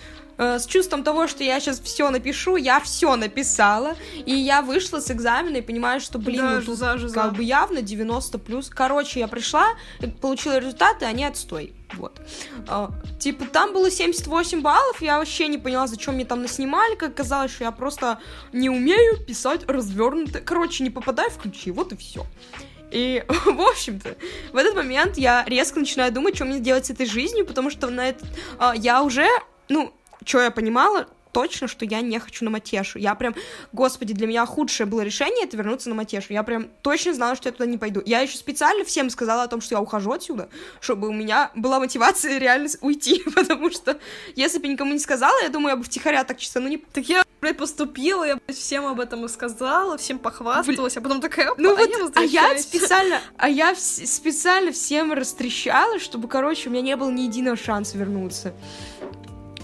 Э, 0.41 0.57
с 0.57 0.65
чувством 0.65 1.03
того, 1.03 1.27
что 1.27 1.43
я 1.43 1.59
сейчас 1.59 1.79
все 1.79 2.09
напишу, 2.09 2.55
я 2.55 2.79
все 2.79 3.15
написала, 3.15 3.95
и 4.25 4.33
я 4.33 4.63
вышла 4.63 4.99
с 4.99 5.11
экзамена 5.11 5.57
и 5.57 5.61
понимаю, 5.61 6.01
что, 6.01 6.17
блин, 6.17 6.41
да, 6.41 6.61
ну, 6.65 6.65
тут 6.65 6.99
жиза. 6.99 7.13
как 7.13 7.33
бы 7.33 7.43
явно 7.43 7.83
90 7.83 8.39
плюс. 8.39 8.67
Короче, 8.69 9.19
я 9.19 9.27
пришла, 9.27 9.75
получила 10.19 10.57
результаты, 10.57 11.05
они 11.05 11.25
отстой. 11.25 11.73
Вот. 11.93 12.19
А, 12.67 12.89
типа, 13.19 13.45
там 13.45 13.71
было 13.71 13.91
78 13.91 14.61
баллов, 14.61 14.99
я 15.03 15.19
вообще 15.19 15.47
не 15.47 15.59
поняла, 15.59 15.85
зачем 15.85 16.15
мне 16.15 16.25
там 16.25 16.41
наснимали, 16.41 16.95
как 16.95 17.13
казалось, 17.13 17.51
что 17.51 17.65
я 17.65 17.71
просто 17.71 18.17
не 18.51 18.71
умею 18.71 19.23
писать 19.23 19.61
развернуто. 19.67 20.41
Короче, 20.41 20.83
не 20.83 20.89
попадаю 20.89 21.29
в 21.29 21.37
ключи, 21.37 21.69
вот 21.69 21.93
и 21.93 21.97
все. 21.97 22.25
И, 22.89 23.23
в 23.45 23.61
общем-то, 23.61 24.15
в 24.53 24.57
этот 24.57 24.73
момент 24.73 25.19
я 25.19 25.45
резко 25.45 25.79
начинаю 25.79 26.11
думать, 26.11 26.35
что 26.35 26.45
мне 26.45 26.59
делать 26.59 26.87
с 26.87 26.89
этой 26.89 27.05
жизнью, 27.05 27.45
потому 27.45 27.69
что 27.69 27.91
на 27.91 28.09
это 28.09 28.25
а, 28.57 28.73
я 28.75 29.03
уже, 29.03 29.27
ну, 29.69 29.93
что 30.25 30.41
я 30.41 30.51
понимала, 30.51 31.07
точно, 31.31 31.67
что 31.67 31.85
я 31.85 32.01
не 32.01 32.19
хочу 32.19 32.45
на 32.45 32.51
Матешу. 32.51 32.99
Я 32.99 33.15
прям, 33.15 33.35
господи, 33.71 34.13
для 34.13 34.27
меня 34.27 34.45
худшее 34.45 34.87
было 34.87 35.01
решение 35.01 35.45
это 35.45 35.57
вернуться 35.57 35.89
на 35.89 35.95
Матешу. 35.95 36.33
Я 36.33 36.43
прям 36.43 36.67
точно 36.81 37.13
знала, 37.13 37.35
что 37.35 37.49
я 37.49 37.53
туда 37.53 37.65
не 37.65 37.77
пойду. 37.77 38.01
Я 38.05 38.21
еще 38.21 38.37
специально 38.37 38.83
всем 38.83 39.09
сказала 39.09 39.43
о 39.43 39.47
том, 39.47 39.61
что 39.61 39.75
я 39.75 39.81
ухожу 39.81 40.11
отсюда, 40.11 40.49
чтобы 40.79 41.07
у 41.07 41.13
меня 41.13 41.51
была 41.55 41.79
мотивация 41.79 42.37
реально 42.37 42.69
уйти, 42.81 43.23
потому 43.35 43.71
что 43.71 43.97
если 44.35 44.59
бы 44.59 44.67
никому 44.67 44.93
не 44.93 44.99
сказала, 44.99 45.41
я 45.41 45.49
думаю, 45.49 45.71
я 45.71 45.75
бы 45.77 45.83
втихаря 45.83 46.23
так 46.23 46.37
чисто, 46.37 46.59
ну 46.59 46.67
не... 46.67 46.77
Так 46.77 47.05
я, 47.05 47.23
блядь, 47.41 47.57
поступила, 47.57 48.23
я, 48.23 48.35
блядь, 48.35 48.57
всем 48.57 48.85
об 48.85 48.99
этом 48.99 49.25
и 49.25 49.29
сказала, 49.29 49.97
всем 49.97 50.19
похвасталась, 50.19 50.97
а 50.97 51.01
потом 51.01 51.21
такая, 51.21 51.51
ну 51.57 51.75
вот, 51.75 51.89
я 51.89 52.09
а 52.15 52.21
я 52.21 52.57
специально, 52.57 53.21
а 53.37 53.49
я 53.49 53.75
специально 53.75 54.71
всем 54.71 55.13
растрещала, 55.13 55.99
чтобы, 55.99 56.27
короче, 56.27 56.69
у 56.69 56.71
меня 56.71 56.81
не 56.81 56.95
было 56.95 57.09
ни 57.09 57.21
единого 57.21 57.57
шанса 57.57 57.97
вернуться. 57.97 58.53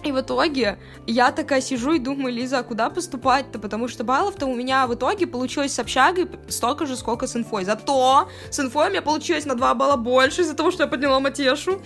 И 0.08 0.12
в 0.14 0.22
итоге 0.22 0.80
я 1.06 1.34
такая 1.34 1.60
сижу 1.60 1.92
и 1.94 2.00
думаю, 2.00 2.34
Лиза, 2.34 2.60
а 2.60 2.64
куда 2.64 2.90
поступать-то? 2.90 3.60
Потому 3.60 3.90
что 3.90 4.06
баллов-то 4.06 4.46
у 4.46 4.56
меня 4.56 4.88
в 4.88 4.94
итоге 4.94 5.28
получилось 5.28 5.74
с 5.74 5.80
общагой 5.80 6.30
столько 6.48 6.86
же, 6.86 6.96
сколько 6.96 7.28
с 7.28 7.36
инфой. 7.36 7.66
Зато 7.66 8.30
с 8.50 8.58
инфой 8.58 8.88
у 8.88 8.90
меня 8.90 9.02
получилось 9.02 9.46
на 9.46 9.56
2 9.56 9.74
балла 9.74 9.98
больше 9.98 10.44
из-за 10.44 10.54
того, 10.54 10.72
что 10.72 10.84
я 10.84 10.88
подняла 10.88 11.20
матешу. 11.20 11.82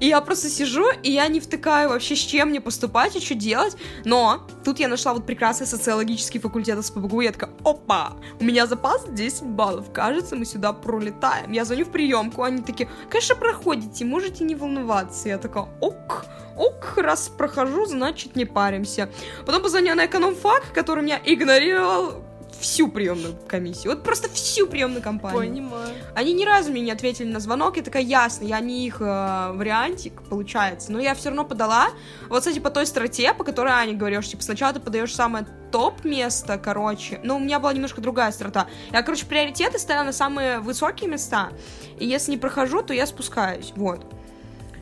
И 0.00 0.08
я 0.08 0.20
просто 0.20 0.50
сижу, 0.50 0.84
и 1.02 1.10
я 1.12 1.28
не 1.28 1.40
втыкаю 1.40 1.88
вообще, 1.88 2.16
с 2.16 2.18
чем 2.18 2.50
мне 2.50 2.60
поступать 2.60 3.16
и 3.16 3.20
что 3.20 3.34
делать. 3.34 3.76
Но 4.04 4.46
тут 4.64 4.80
я 4.80 4.88
нашла 4.88 5.14
вот 5.14 5.24
прекрасный 5.24 5.66
социологический 5.66 6.40
факультет 6.40 6.84
с 6.84 6.90
ПБГУ, 6.90 7.20
и 7.20 7.24
я 7.26 7.32
такая, 7.32 7.50
опа, 7.64 8.12
у 8.40 8.44
меня 8.44 8.66
запас 8.66 9.04
10 9.08 9.44
баллов, 9.44 9.92
кажется, 9.92 10.36
мы 10.36 10.44
сюда 10.44 10.72
пролетаем. 10.72 11.52
Я 11.52 11.64
звоню 11.64 11.84
в 11.84 11.90
приемку, 11.90 12.42
они 12.42 12.62
такие, 12.62 12.90
конечно, 13.08 13.36
проходите, 13.36 14.04
можете 14.04 14.44
не 14.44 14.56
волноваться. 14.56 15.28
Я 15.28 15.38
такая, 15.38 15.68
ок, 15.80 16.26
ок, 16.56 16.94
раз 16.96 17.28
прохожу, 17.54 17.86
значит 17.86 18.36
не 18.36 18.44
паримся. 18.44 19.08
Потом 19.46 19.62
позвонила 19.62 19.94
на 19.94 20.06
экономфак, 20.06 20.72
который 20.72 21.04
меня 21.04 21.20
игнорировал 21.24 22.24
всю 22.60 22.88
приемную 22.88 23.34
комиссию. 23.48 23.94
Вот 23.94 24.04
просто 24.04 24.28
всю 24.28 24.66
приемную 24.66 25.02
компанию. 25.02 25.40
Понимаю. 25.40 25.94
Они 26.14 26.32
ни 26.32 26.44
разу 26.44 26.70
мне 26.70 26.80
не 26.80 26.92
ответили 26.92 27.30
на 27.30 27.40
звонок. 27.40 27.76
Я 27.76 27.82
такая, 27.82 28.02
ясно, 28.02 28.44
я 28.44 28.60
не 28.60 28.86
их 28.86 29.00
э, 29.00 29.04
вариантик, 29.52 30.22
получается. 30.22 30.92
Но 30.92 31.00
я 31.00 31.14
все 31.14 31.28
равно 31.28 31.44
подала. 31.44 31.88
Вот, 32.28 32.38
кстати, 32.38 32.60
по 32.60 32.70
той 32.70 32.86
стратегии, 32.86 33.34
по 33.36 33.44
которой 33.44 33.72
Аня 33.72 33.94
говорила, 33.94 34.22
что, 34.22 34.32
типа, 34.32 34.44
сначала 34.44 34.72
ты 34.72 34.80
подаешь 34.80 35.14
самое 35.14 35.46
топ 35.72 36.04
место, 36.04 36.56
короче. 36.56 37.20
Но 37.24 37.36
у 37.36 37.40
меня 37.40 37.58
была 37.58 37.72
немножко 37.72 38.00
другая 38.00 38.30
страта. 38.32 38.68
Я, 38.92 39.02
короче, 39.02 39.26
приоритеты 39.26 39.78
ставила 39.78 40.04
на 40.04 40.12
самые 40.12 40.60
высокие 40.60 41.10
места. 41.10 41.50
И 41.98 42.06
если 42.06 42.30
не 42.30 42.38
прохожу, 42.38 42.82
то 42.82 42.94
я 42.94 43.06
спускаюсь. 43.06 43.72
Вот. 43.74 44.06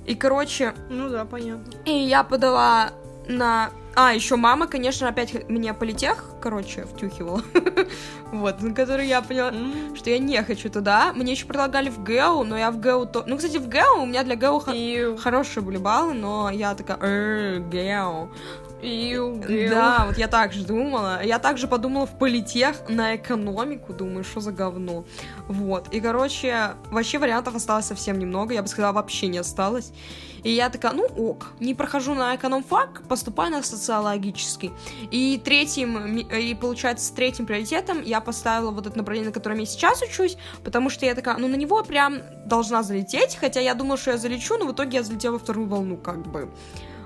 И, 0.07 0.15
короче... 0.15 0.75
Ну 0.89 1.09
да, 1.09 1.25
понятно. 1.25 1.73
И 1.85 1.93
я 1.93 2.25
подала 2.25 2.91
на... 3.29 3.71
А, 3.95 4.15
еще 4.15 4.37
мама, 4.37 4.67
конечно, 4.67 5.07
опять 5.09 5.49
меня 5.51 5.75
политех, 5.75 6.25
короче, 6.41 6.87
втюхивала. 6.87 7.43
вот, 8.33 8.63
на 8.63 8.75
который 8.75 9.07
я 9.07 9.21
поняла, 9.21 9.53
что 9.95 10.09
я 10.09 10.19
не 10.19 10.43
хочу 10.43 10.71
туда. 10.71 11.13
Мне 11.13 11.33
еще 11.33 11.45
предлагали 11.47 11.91
в 11.91 12.03
ГЭУ, 12.03 12.43
но 12.43 12.57
я 12.57 12.71
в 12.71 12.81
ГЭУ... 12.81 13.07
То... 13.07 13.25
Ну, 13.27 13.37
кстати, 13.37 13.59
в 13.59 13.69
ГЭУ 13.69 14.03
у 14.03 14.07
меня 14.07 14.25
для 14.25 14.37
ГЭУ 14.37 14.63
хорошие 15.19 15.63
были 15.63 15.77
баллы, 15.77 16.15
но 16.15 16.51
я 16.51 16.75
такая, 16.75 17.61
ГЭУ. 17.61 18.31
Ил, 18.83 19.41
да, 19.71 20.05
вот 20.07 20.19
я 20.19 20.27
так 20.29 20.53
же 20.53 20.65
думала. 20.65 21.23
Я 21.25 21.39
также 21.39 21.69
подумала 21.69 22.07
в 22.07 22.19
политех 22.19 22.89
на 22.89 23.17
экономику, 23.17 23.93
думаю, 23.93 24.25
что 24.25 24.41
за 24.41 24.51
говно. 24.53 25.05
Вот. 25.47 25.89
И, 25.95 26.01
короче, 26.01 26.73
вообще 26.91 27.19
вариантов 27.19 27.55
осталось 27.55 27.87
совсем 27.87 28.19
немного. 28.19 28.55
Я 28.55 28.63
бы 28.63 28.69
сказала, 28.69 28.93
вообще 28.93 29.29
не 29.29 29.39
осталось. 29.39 29.93
И 30.43 30.51
я 30.51 30.71
такая, 30.71 30.93
ну 30.93 31.05
ок, 31.05 31.53
не 31.61 31.75
прохожу 31.75 32.15
на 32.15 32.35
экономфак, 32.35 33.03
поступаю 33.09 33.53
на 33.53 33.63
социологический. 33.63 34.73
И 35.13 35.41
третьим, 35.43 36.19
и 36.19 36.55
получается, 36.55 37.15
третьим 37.15 37.47
приоритетом 37.47 38.03
я 38.03 38.21
поставила 38.21 38.73
вот 38.73 38.87
это 38.87 38.99
направление, 38.99 39.29
на 39.29 39.35
котором 39.35 39.59
я 39.59 39.67
сейчас 39.67 40.03
учусь, 40.03 40.37
потому 40.65 40.91
что 40.91 41.07
я 41.07 41.15
такая, 41.15 41.37
ну 41.37 41.47
на 41.47 41.55
него 41.55 41.83
прям 41.85 42.19
должна 42.45 42.83
залететь, 42.83 43.37
хотя 43.37 43.61
я 43.61 43.75
думала, 43.75 43.97
что 43.97 44.11
я 44.11 44.19
залечу, 44.19 44.59
но 44.59 44.67
в 44.67 44.73
итоге 44.73 44.99
я 44.99 45.03
залетела 45.05 45.35
во 45.35 45.39
вторую 45.39 45.69
волну, 45.69 45.97
как 45.97 46.27
бы. 46.27 46.51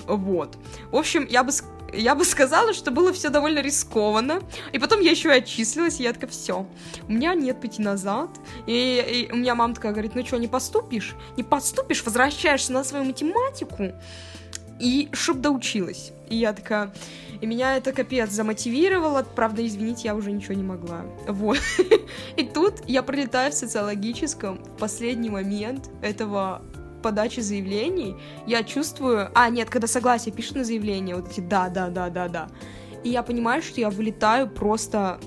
Вот. 0.06 0.56
В 0.90 0.96
общем, 0.96 1.26
я 1.28 1.42
бы, 1.44 1.52
я 1.92 2.14
бы 2.14 2.24
сказала, 2.24 2.72
что 2.72 2.90
было 2.90 3.12
все 3.12 3.28
довольно 3.28 3.60
рискованно. 3.60 4.40
И 4.72 4.78
потом 4.78 5.00
я 5.00 5.10
еще 5.10 5.28
и 5.28 5.38
отчислилась, 5.38 6.00
и 6.00 6.04
я 6.04 6.12
такая, 6.12 6.30
все, 6.30 6.66
у 7.08 7.12
меня 7.12 7.34
нет 7.34 7.60
пути 7.60 7.82
назад. 7.82 8.30
И, 8.66 9.26
и 9.28 9.32
у 9.32 9.36
меня 9.36 9.54
мама 9.54 9.74
такая 9.74 9.92
говорит, 9.92 10.14
ну 10.14 10.24
что, 10.24 10.38
не 10.38 10.48
поступишь? 10.48 11.14
Не 11.36 11.42
поступишь, 11.42 12.04
возвращаешься 12.04 12.72
на 12.72 12.84
свою 12.84 13.04
математику. 13.04 13.92
и 14.78 15.08
чтоб 15.12 15.40
доучилась. 15.40 16.12
И 16.28 16.36
я 16.36 16.52
такая... 16.52 16.92
И 17.40 17.46
меня 17.46 17.76
это 17.76 17.92
капец 17.92 18.30
замотивировало. 18.30 19.22
Правда, 19.22 19.66
извините, 19.66 20.02
я 20.04 20.14
уже 20.14 20.32
ничего 20.32 20.54
не 20.54 20.62
могла. 20.62 21.02
Вот. 21.28 21.58
И 22.36 22.44
тут 22.44 22.76
я 22.86 23.02
пролетаю 23.02 23.52
в 23.52 23.54
социологическом 23.54 24.56
в 24.64 24.78
последний 24.78 25.28
момент 25.28 25.90
этого 26.00 26.62
подачи 27.02 27.40
заявлений. 27.40 28.16
Я 28.46 28.62
чувствую... 28.62 29.30
А, 29.34 29.48
нет, 29.48 29.70
когда 29.70 29.86
согласие 29.86 30.34
пишет 30.34 30.56
на 30.56 30.64
заявление, 30.64 31.16
вот 31.16 31.30
эти 31.30 31.40
да, 31.40 31.68
да, 31.68 31.88
да, 31.88 32.08
да, 32.08 32.28
да. 32.28 32.48
И 33.04 33.10
я 33.10 33.22
понимаю, 33.22 33.62
что 33.62 33.80
я 33.80 33.90
вылетаю 33.90 34.48
просто 34.48 35.20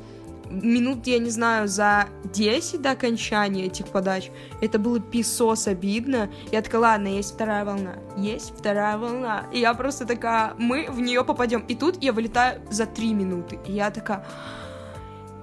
минут, 0.49 1.07
я 1.07 1.19
не 1.19 1.29
знаю, 1.29 1.67
за 1.67 2.07
10 2.33 2.81
до 2.81 2.91
окончания 2.91 3.65
этих 3.65 3.87
подач. 3.87 4.31
Это 4.61 4.79
было 4.79 4.99
писос 4.99 5.67
обидно. 5.67 6.29
Я 6.51 6.61
такая, 6.61 6.81
ладно, 6.81 7.07
есть 7.07 7.33
вторая 7.33 7.65
волна. 7.65 7.95
Есть 8.17 8.53
вторая 8.57 8.97
волна. 8.97 9.45
И 9.53 9.59
я 9.59 9.73
просто 9.73 10.05
такая, 10.05 10.53
мы 10.57 10.87
в 10.89 10.99
нее 10.99 11.23
попадем. 11.23 11.63
И 11.67 11.75
тут 11.75 12.01
я 12.03 12.13
вылетаю 12.13 12.61
за 12.69 12.85
3 12.85 13.13
минуты. 13.13 13.59
И 13.65 13.73
я 13.73 13.91
такая... 13.91 14.25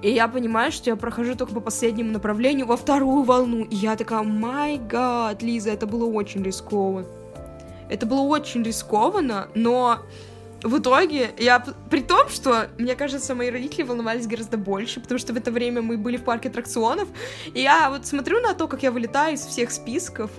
И 0.01 0.11
я 0.11 0.27
понимаю, 0.27 0.71
что 0.71 0.89
я 0.89 0.95
прохожу 0.95 1.35
только 1.35 1.53
по 1.53 1.59
последнему 1.59 2.11
направлению 2.11 2.67
во 2.67 2.77
вторую 2.77 3.23
волну. 3.23 3.63
И 3.63 3.75
я 3.75 3.95
такая, 3.95 4.21
май 4.21 4.77
гад, 4.77 5.41
Лиза, 5.41 5.71
это 5.71 5.87
было 5.87 6.05
очень 6.05 6.43
рискованно. 6.43 7.07
Это 7.89 8.05
было 8.05 8.21
очень 8.21 8.63
рискованно, 8.63 9.47
но 9.55 9.99
в 10.63 10.79
итоге 10.79 11.31
я, 11.37 11.63
при 11.89 12.01
том, 12.01 12.29
что, 12.29 12.67
мне 12.77 12.95
кажется, 12.95 13.35
мои 13.35 13.49
родители 13.49 13.83
волновались 13.83 14.27
гораздо 14.27 14.57
больше, 14.57 14.99
потому 14.99 15.19
что 15.19 15.33
в 15.33 15.37
это 15.37 15.51
время 15.51 15.81
мы 15.81 15.97
были 15.97 16.17
в 16.17 16.23
парке 16.23 16.49
аттракционов, 16.49 17.07
и 17.53 17.61
я 17.61 17.89
вот 17.89 18.05
смотрю 18.05 18.41
на 18.41 18.53
то, 18.53 18.67
как 18.67 18.83
я 18.83 18.91
вылетаю 18.91 19.35
из 19.35 19.45
всех 19.45 19.71
списков, 19.71 20.31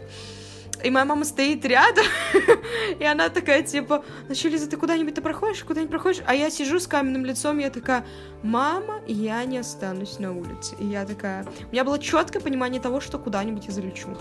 и 0.82 0.90
моя 0.90 1.04
мама 1.04 1.24
стоит 1.24 1.64
рядом, 1.64 2.04
и 2.98 3.04
она 3.04 3.28
такая, 3.28 3.62
типа, 3.62 4.04
ну 4.28 4.34
что, 4.34 4.48
Лиза, 4.48 4.68
ты 4.68 4.76
куда-нибудь 4.76 5.14
ты 5.14 5.20
проходишь, 5.20 5.64
куда-нибудь 5.64 5.90
проходишь? 5.90 6.22
А 6.26 6.34
я 6.34 6.50
сижу 6.50 6.78
с 6.78 6.86
каменным 6.86 7.24
лицом, 7.24 7.58
я 7.58 7.70
такая, 7.70 8.06
мама, 8.42 9.00
я 9.06 9.44
не 9.44 9.58
останусь 9.58 10.18
на 10.18 10.36
улице. 10.36 10.76
И 10.78 10.86
я 10.86 11.04
такая, 11.04 11.44
у 11.68 11.72
меня 11.72 11.84
было 11.84 11.98
четкое 11.98 12.42
понимание 12.42 12.80
того, 12.80 13.00
что 13.00 13.18
куда-нибудь 13.18 13.66
я 13.66 13.72
залечу. 13.72 14.16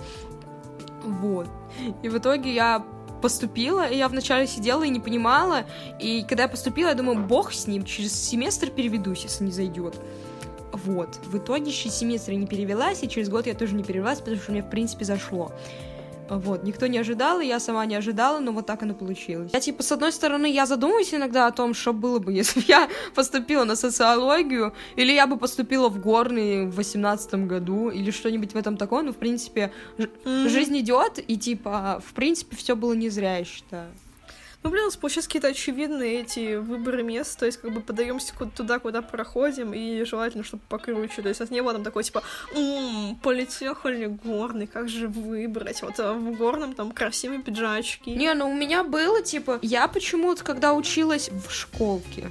Вот. 1.04 1.48
И 2.04 2.10
в 2.10 2.18
итоге 2.18 2.54
я 2.54 2.86
поступила, 3.22 3.88
и 3.88 3.98
я 3.98 4.08
вначале 4.08 4.48
сидела 4.48 4.84
и 4.84 4.90
не 4.90 5.00
понимала, 5.00 5.66
и 6.00 6.24
когда 6.28 6.44
я 6.44 6.50
поступила, 6.50 6.90
я 6.90 6.94
думаю, 6.94 7.26
бог 7.26 7.52
с 7.52 7.68
ним, 7.68 7.84
через 7.84 8.14
семестр 8.14 8.70
переведусь, 8.70 9.24
если 9.24 9.44
не 9.44 9.52
зайдет. 9.52 9.96
Вот. 10.72 11.20
В 11.26 11.38
итоге 11.38 11.72
через 11.72 11.96
семестр 11.96 12.32
я 12.32 12.38
не 12.38 12.48
перевелась, 12.48 13.04
и 13.04 13.10
через 13.10 13.30
год 13.30 13.48
я 13.48 13.54
тоже 13.54 13.76
не 13.76 13.84
перевелась, 13.84 14.20
потому 14.20 14.38
что 14.38 14.52
мне, 14.52 14.62
в 14.62 14.70
принципе, 14.70 15.06
зашло. 15.06 15.52
Вот, 16.29 16.63
никто 16.63 16.88
не 16.88 16.98
ожидал, 16.98 17.39
и 17.39 17.46
я 17.46 17.60
сама 17.60 17.86
не 17.86 17.96
ожидала, 17.96 18.39
но 18.39 18.51
вот 18.51 18.65
так 18.65 18.84
оно 18.84 18.93
получилось. 18.93 19.51
Я, 19.53 19.60
типа, 19.60 19.84
с 19.84 19.91
одной 19.91 20.12
стороны, 20.12 20.48
я 20.51 20.65
задумываюсь 20.65 21.13
иногда 21.13 21.48
о 21.48 21.51
том, 21.51 21.74
что 21.74 21.93
было 21.93 22.19
бы, 22.19 22.34
если 22.41 22.60
бы 22.60 22.65
я 22.67 22.89
поступила 23.15 23.63
на 23.63 23.75
социологию, 23.75 24.74
или 24.96 25.12
я 25.12 25.27
бы 25.27 25.38
поступила 25.38 25.89
в 25.89 26.00
горный 26.00 26.65
в 26.65 26.75
восемнадцатом 26.75 27.48
году, 27.48 27.89
или 27.89 28.12
что-нибудь 28.12 28.53
в 28.53 28.57
этом 28.57 28.77
таком, 28.77 29.05
но, 29.05 29.13
в 29.13 29.17
принципе, 29.17 29.72
mm-hmm. 29.98 30.50
жизнь 30.50 30.79
идет, 30.79 31.19
и, 31.27 31.38
типа, 31.38 32.01
в 32.05 32.13
принципе, 32.13 32.55
все 32.55 32.75
было 32.75 32.93
не 32.93 33.10
зря, 33.10 33.38
я 33.38 33.46
считаю. 33.46 33.89
Ну, 34.64 34.70
блин, 34.72 34.84
у 34.84 34.88
нас 34.88 34.98
получаются 34.98 35.30
какие-то 35.30 35.50
очевидные 35.50 36.22
эти 36.22 36.56
выборы 36.56 37.04
мест, 37.04 37.38
то 37.40 37.46
есть 37.46 37.60
как 37.62 37.72
бы 37.72 37.82
подаемся 37.82 38.34
туда, 38.56 38.80
куда 38.80 39.02
проходим, 39.02 39.74
и 39.74 40.04
желательно, 40.04 40.44
чтобы 40.44 40.64
покруче. 40.68 41.22
То 41.22 41.30
есть 41.30 41.40
у 41.40 41.44
нас 41.44 41.52
не 41.52 41.62
было 41.62 41.74
там 41.74 41.84
такой, 41.84 42.04
типа, 42.04 42.24
м-м, 42.54 43.16
политех 43.18 43.86
или 43.86 44.08
горный, 44.08 44.68
как 44.68 44.90
же 44.90 45.08
выбрать? 45.08 45.82
Вот 45.82 46.00
а 46.00 46.14
в 46.14 46.36
горном 46.36 46.74
там 46.74 46.92
красивые 46.92 47.42
пиджачки. 47.42 48.12
Не, 48.12 48.34
ну 48.34 48.50
у 48.50 48.56
меня 48.56 48.84
было, 48.84 49.22
типа, 49.22 49.60
я 49.62 49.88
почему-то, 49.88 50.44
когда 50.44 50.74
училась 50.74 51.30
в 51.30 51.52
школке, 51.52 52.30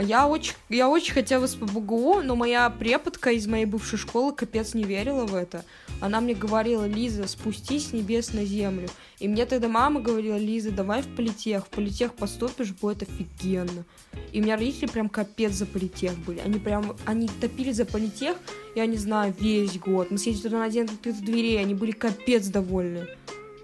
я 0.00 0.26
очень, 0.26 0.54
я 0.68 0.88
очень 0.88 1.12
хотела 1.12 1.46
с 1.46 1.54
ПБГУ, 1.54 2.22
но 2.22 2.34
моя 2.34 2.68
преподка 2.70 3.30
из 3.30 3.46
моей 3.46 3.66
бывшей 3.66 3.98
школы 3.98 4.32
капец 4.32 4.74
не 4.74 4.84
верила 4.84 5.26
в 5.26 5.34
это. 5.34 5.64
Она 6.00 6.20
мне 6.20 6.34
говорила, 6.34 6.86
Лиза, 6.86 7.28
спустись 7.28 7.88
с 7.88 7.92
небес 7.92 8.32
на 8.32 8.44
землю. 8.44 8.88
И 9.18 9.28
мне 9.28 9.46
тогда 9.46 9.68
мама 9.68 10.00
говорила, 10.00 10.36
Лиза, 10.36 10.72
давай 10.72 11.02
в 11.02 11.14
политех, 11.14 11.66
в 11.66 11.68
политех 11.68 12.14
поступишь, 12.14 12.72
будет 12.72 13.02
офигенно. 13.02 13.84
И 14.32 14.40
у 14.40 14.42
меня 14.42 14.56
родители 14.56 14.86
прям 14.86 15.08
капец 15.08 15.52
за 15.52 15.66
политех 15.66 16.18
были. 16.18 16.40
Они 16.40 16.58
прям, 16.58 16.96
они 17.04 17.28
топили 17.28 17.72
за 17.72 17.84
политех, 17.84 18.36
я 18.74 18.86
не 18.86 18.96
знаю, 18.96 19.34
весь 19.38 19.78
год. 19.78 20.10
Мы 20.10 20.18
съездили 20.18 20.44
туда 20.44 20.58
на 20.58 20.70
день 20.70 20.84
открытых 20.84 21.22
дверей, 21.22 21.60
они 21.60 21.74
были 21.74 21.92
капец 21.92 22.48
довольны. 22.48 23.06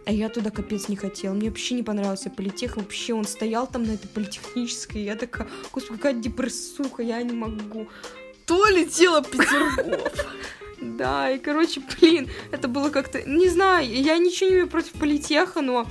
А 0.08 0.10
я 0.10 0.30
туда 0.30 0.50
капец 0.50 0.88
не 0.88 0.96
хотела. 0.96 1.34
Мне 1.34 1.50
вообще 1.50 1.74
не 1.74 1.82
понравился 1.82 2.30
политех. 2.30 2.78
Вообще 2.78 3.12
он 3.12 3.24
стоял 3.24 3.66
там 3.66 3.82
на 3.82 3.90
этой 3.90 4.08
политехнической. 4.08 5.02
Я 5.02 5.16
такая, 5.16 5.46
господи, 5.70 5.98
какая 5.98 6.14
депрессуха, 6.14 7.02
я 7.02 7.22
не 7.22 7.34
могу. 7.34 7.88
То 8.46 8.66
летела 8.68 9.22
Петергоф. 9.22 10.26
Да, 10.80 11.28
и, 11.28 11.38
короче, 11.38 11.82
блин, 12.00 12.28
это 12.52 12.68
было 12.68 12.88
как-то... 12.90 13.20
Не 13.28 13.48
знаю, 13.48 13.92
я 13.92 14.16
ничего 14.16 14.48
не 14.48 14.54
имею 14.54 14.68
против 14.68 14.92
политеха, 14.92 15.60
но... 15.60 15.86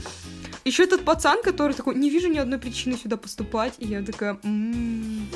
Еще 0.64 0.86
этот 0.86 1.04
пацан, 1.04 1.44
который 1.44 1.74
такой, 1.74 1.96
не 1.96 2.10
вижу 2.10 2.30
ни 2.30 2.38
одной 2.38 2.58
причины 2.58 2.98
сюда 2.98 3.18
поступать, 3.18 3.74
и 3.80 3.86
я 3.86 4.02
такая... 4.02 4.40
М-м-м. 4.44 5.28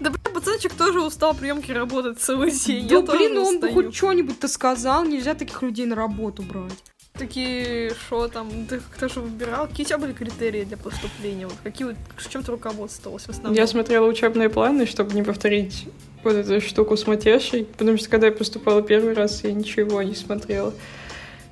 Да, 0.00 0.10
блин, 0.10 0.34
пацанчик 0.34 0.72
тоже 0.72 1.02
устал 1.02 1.34
приемки 1.34 1.70
работать 1.70 2.18
целый 2.18 2.50
день. 2.50 2.88
Да, 2.88 3.02
блин, 3.02 3.34
ну 3.34 3.44
он 3.44 3.60
бы 3.60 3.70
хоть 3.72 3.94
что-нибудь-то 3.94 4.48
сказал, 4.48 5.04
нельзя 5.04 5.34
таких 5.34 5.60
людей 5.62 5.84
на 5.84 5.94
работу 5.94 6.42
брать 6.42 6.82
такие, 7.18 7.92
что 7.94 8.28
там, 8.28 8.66
ты 8.66 8.80
кто 8.94 9.08
же 9.08 9.20
выбирал? 9.20 9.68
Какие 9.68 9.86
у 9.86 9.88
тебя 9.88 9.98
были 9.98 10.12
критерии 10.12 10.64
для 10.64 10.76
поступления? 10.76 11.46
Вот 11.46 11.56
какие, 11.62 11.96
чем 12.28 12.42
ты 12.42 12.50
руководствовалась 12.50 13.24
в 13.24 13.30
основном? 13.30 13.54
Я 13.54 13.66
смотрела 13.66 14.06
учебные 14.06 14.48
планы, 14.48 14.86
чтобы 14.86 15.14
не 15.14 15.22
повторить 15.22 15.86
вот 16.22 16.34
эту 16.34 16.60
штуку 16.60 16.96
с 16.96 17.06
матешей, 17.06 17.64
потому 17.64 17.96
что 17.98 18.08
когда 18.08 18.26
я 18.26 18.32
поступала 18.32 18.82
первый 18.82 19.14
раз, 19.14 19.44
я 19.44 19.52
ничего 19.52 20.02
не 20.02 20.14
смотрела. 20.14 20.74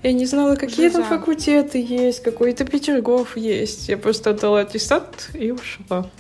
Я 0.03 0.13
не 0.13 0.27
знала, 0.27 0.57
какие 0.57 0.89
Жиза. 0.89 0.99
там 0.99 1.05
факультеты 1.05 1.79
есть, 1.81 2.25
какой-то 2.25 2.65
Петергоф 2.65 3.37
есть. 3.37 3.89
Я 3.89 3.97
просто 3.97 4.31
отдала 4.31 4.61
аттестат 4.61 5.31
и 5.33 5.53
ушла. 5.53 6.11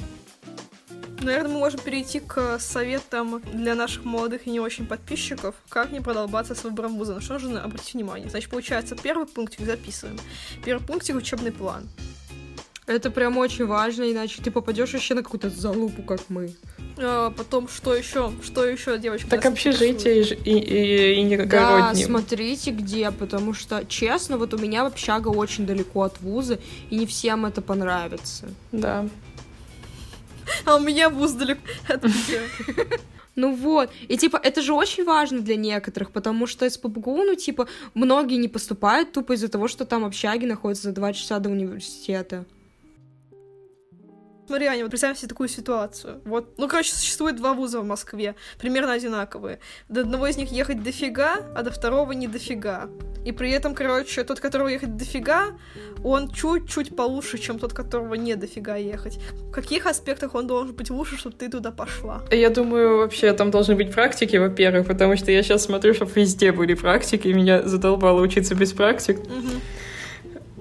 Наверное, 1.23 1.53
мы 1.53 1.59
можем 1.59 1.81
перейти 1.81 2.21
к 2.21 2.59
советам 2.59 3.41
для 3.53 3.75
наших 3.75 4.05
молодых 4.05 4.47
и 4.47 4.51
не 4.51 4.61
очень 4.61 4.87
подписчиков, 4.87 5.55
как 5.69 5.93
не 5.93 6.01
продолбаться 6.01 6.55
с 6.55 6.65
выбором 6.65 6.97
вуза. 6.99 7.15
На 7.15 7.21
что 7.21 7.35
нужно 7.35 7.63
обратить 7.63 7.95
внимание? 7.95 8.29
Значит, 8.29 8.51
получается, 8.51 8.97
первый 9.01 9.27
пунктик 9.27 9.65
записываем. 9.65 10.19
Первый 10.65 10.85
пунктик— 10.85 11.17
учебный 11.17 11.53
план. 11.53 11.89
Это 12.87 13.13
прям 13.13 13.39
очень 13.39 13.65
важно, 13.65 14.11
иначе 14.11 14.43
ты 14.43 14.51
попадешь 14.51 14.93
еще 14.93 15.15
на 15.15 15.23
какую-то 15.23 15.51
залупу, 15.51 16.03
как 16.03 16.21
мы. 16.29 16.53
А, 16.99 17.31
потом, 17.31 17.69
что 17.69 17.95
еще? 17.95 18.33
Что 18.43 18.67
еще, 18.67 18.99
девочка? 18.99 19.31
Так 19.31 19.47
общежитие 19.47 20.23
и, 20.23 20.35
и, 20.35 21.23
и, 21.23 21.35
и 21.35 21.47
Да, 21.47 21.95
смотрите 21.95 22.73
где, 22.73 23.13
потому 23.13 23.55
что, 23.55 23.85
честно, 23.85 24.37
вот 24.37 24.53
у 24.53 24.59
меня 24.59 24.85
общага 24.85 25.29
очень 25.29 25.65
далеко 25.65 26.03
от 26.03 26.21
вуза, 26.21 26.59
и 26.91 26.97
не 26.97 27.07
всем 27.07 27.47
это 27.47 27.63
понравится. 27.63 28.49
Да. 28.73 29.07
а 30.65 30.77
у 30.77 30.81
меня 30.81 31.09
вуз 31.09 31.33
далеко 31.33 31.61
от 31.89 32.05
Ну 33.35 33.55
вот, 33.55 33.91
и 34.09 34.19
типа 34.19 34.39
это 34.43 34.61
же 34.61 34.75
очень 34.75 35.05
важно 35.05 35.41
для 35.41 35.57
некоторых, 35.57 36.11
потому 36.11 36.47
что 36.47 36.67
из 36.67 36.77
ПБГУ, 36.77 37.17
ну 37.17 37.35
типа, 37.35 37.67
многие 37.95 38.37
не 38.37 38.49
поступают 38.49 39.13
тупо 39.13 39.33
из-за 39.33 39.49
того, 39.49 39.69
что 39.69 39.87
там 39.87 40.05
общаги 40.05 40.45
находятся 40.45 40.89
за 40.89 40.95
два 40.95 41.15
часа 41.15 41.39
до 41.39 41.49
университета. 41.49 42.45
Смотри, 44.47 44.67
Аня, 44.67 44.83
вот 44.83 44.91
представим 44.91 45.17
себе 45.17 45.29
такую 45.29 45.49
ситуацию. 45.49 46.21
Вот, 46.25 46.59
ну, 46.59 46.69
короче, 46.69 46.93
существует 46.93 47.37
два 47.37 47.55
вуза 47.55 47.81
в 47.81 47.85
Москве, 47.85 48.35
примерно 48.59 48.93
одинаковые. 48.93 49.61
До 49.89 50.01
одного 50.01 50.27
из 50.27 50.37
них 50.37 50.51
ехать 50.51 50.83
дофига, 50.83 51.37
а 51.55 51.63
до 51.63 51.71
второго 51.71 52.13
не 52.13 52.27
дофига. 52.27 52.89
И 53.25 53.31
при 53.31 53.53
этом, 53.53 53.75
короче, 53.75 54.25
тот, 54.25 54.41
которого 54.41 54.67
ехать 54.67 54.97
дофига, 54.97 55.53
он 56.03 56.29
чуть-чуть 56.29 56.97
получше, 56.97 57.39
чем 57.39 57.61
тот, 57.61 57.73
которого 57.73 58.15
не 58.15 58.35
дофига 58.35 58.77
ехать. 58.77 59.21
В 59.33 59.53
каких 59.53 59.87
аспектах 59.87 60.35
он 60.35 60.49
должен 60.49 60.75
быть 60.75 60.91
лучше, 60.91 61.17
чтобы 61.17 61.37
ты 61.37 61.49
туда 61.49 61.71
пошла? 61.71 62.23
Я 62.33 62.51
думаю, 62.51 62.99
вообще 62.99 63.33
там 63.33 63.53
должны 63.53 63.77
быть 63.77 63.93
практики, 63.93 64.37
во-первых, 64.37 64.89
потому 64.89 65.17
что 65.17 65.31
я 65.31 65.43
сейчас 65.45 65.63
смотрю, 65.63 65.95
чтобы 65.95 66.11
везде 66.17 66.51
были 66.51 66.75
практики, 66.75 67.29
и 67.29 67.33
меня 67.33 67.63
задолбало 67.63 68.21
учиться 68.21 68.57
без 68.57 68.73
практик. 68.73 69.21
Угу. 69.21 69.61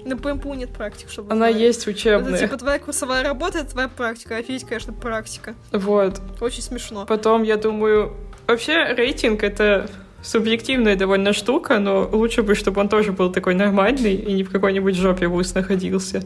На 0.04 0.16
ПМПУ 0.16 0.54
нет 0.54 0.70
практик, 0.70 1.08
чтобы 1.10 1.30
Она 1.32 1.48
знали. 1.50 1.62
есть 1.62 1.86
учебная. 1.86 2.34
Это 2.34 2.44
типа 2.46 2.56
твоя 2.58 2.78
курсовая 2.78 3.22
работа, 3.22 3.58
это 3.58 3.70
твоя 3.70 3.88
практика. 3.88 4.36
Офигеть, 4.36 4.64
конечно, 4.64 4.92
практика. 4.92 5.54
Вот. 5.72 6.20
Очень 6.40 6.62
смешно. 6.62 7.06
Потом, 7.06 7.42
я 7.42 7.56
думаю, 7.56 8.16
вообще 8.46 8.94
рейтинг— 8.94 9.42
это 9.44 9.88
субъективная 10.22 10.96
довольно 10.96 11.32
штука, 11.32 11.78
но 11.78 12.08
лучше 12.10 12.42
бы, 12.42 12.54
чтобы 12.54 12.80
он 12.80 12.88
тоже 12.88 13.12
был 13.12 13.30
такой 13.32 13.54
нормальный 13.54 14.14
и 14.14 14.32
не 14.32 14.44
в 14.44 14.50
какой-нибудь 14.50 14.96
жопе 14.96 15.26
вуз 15.26 15.54
находился. 15.54 16.22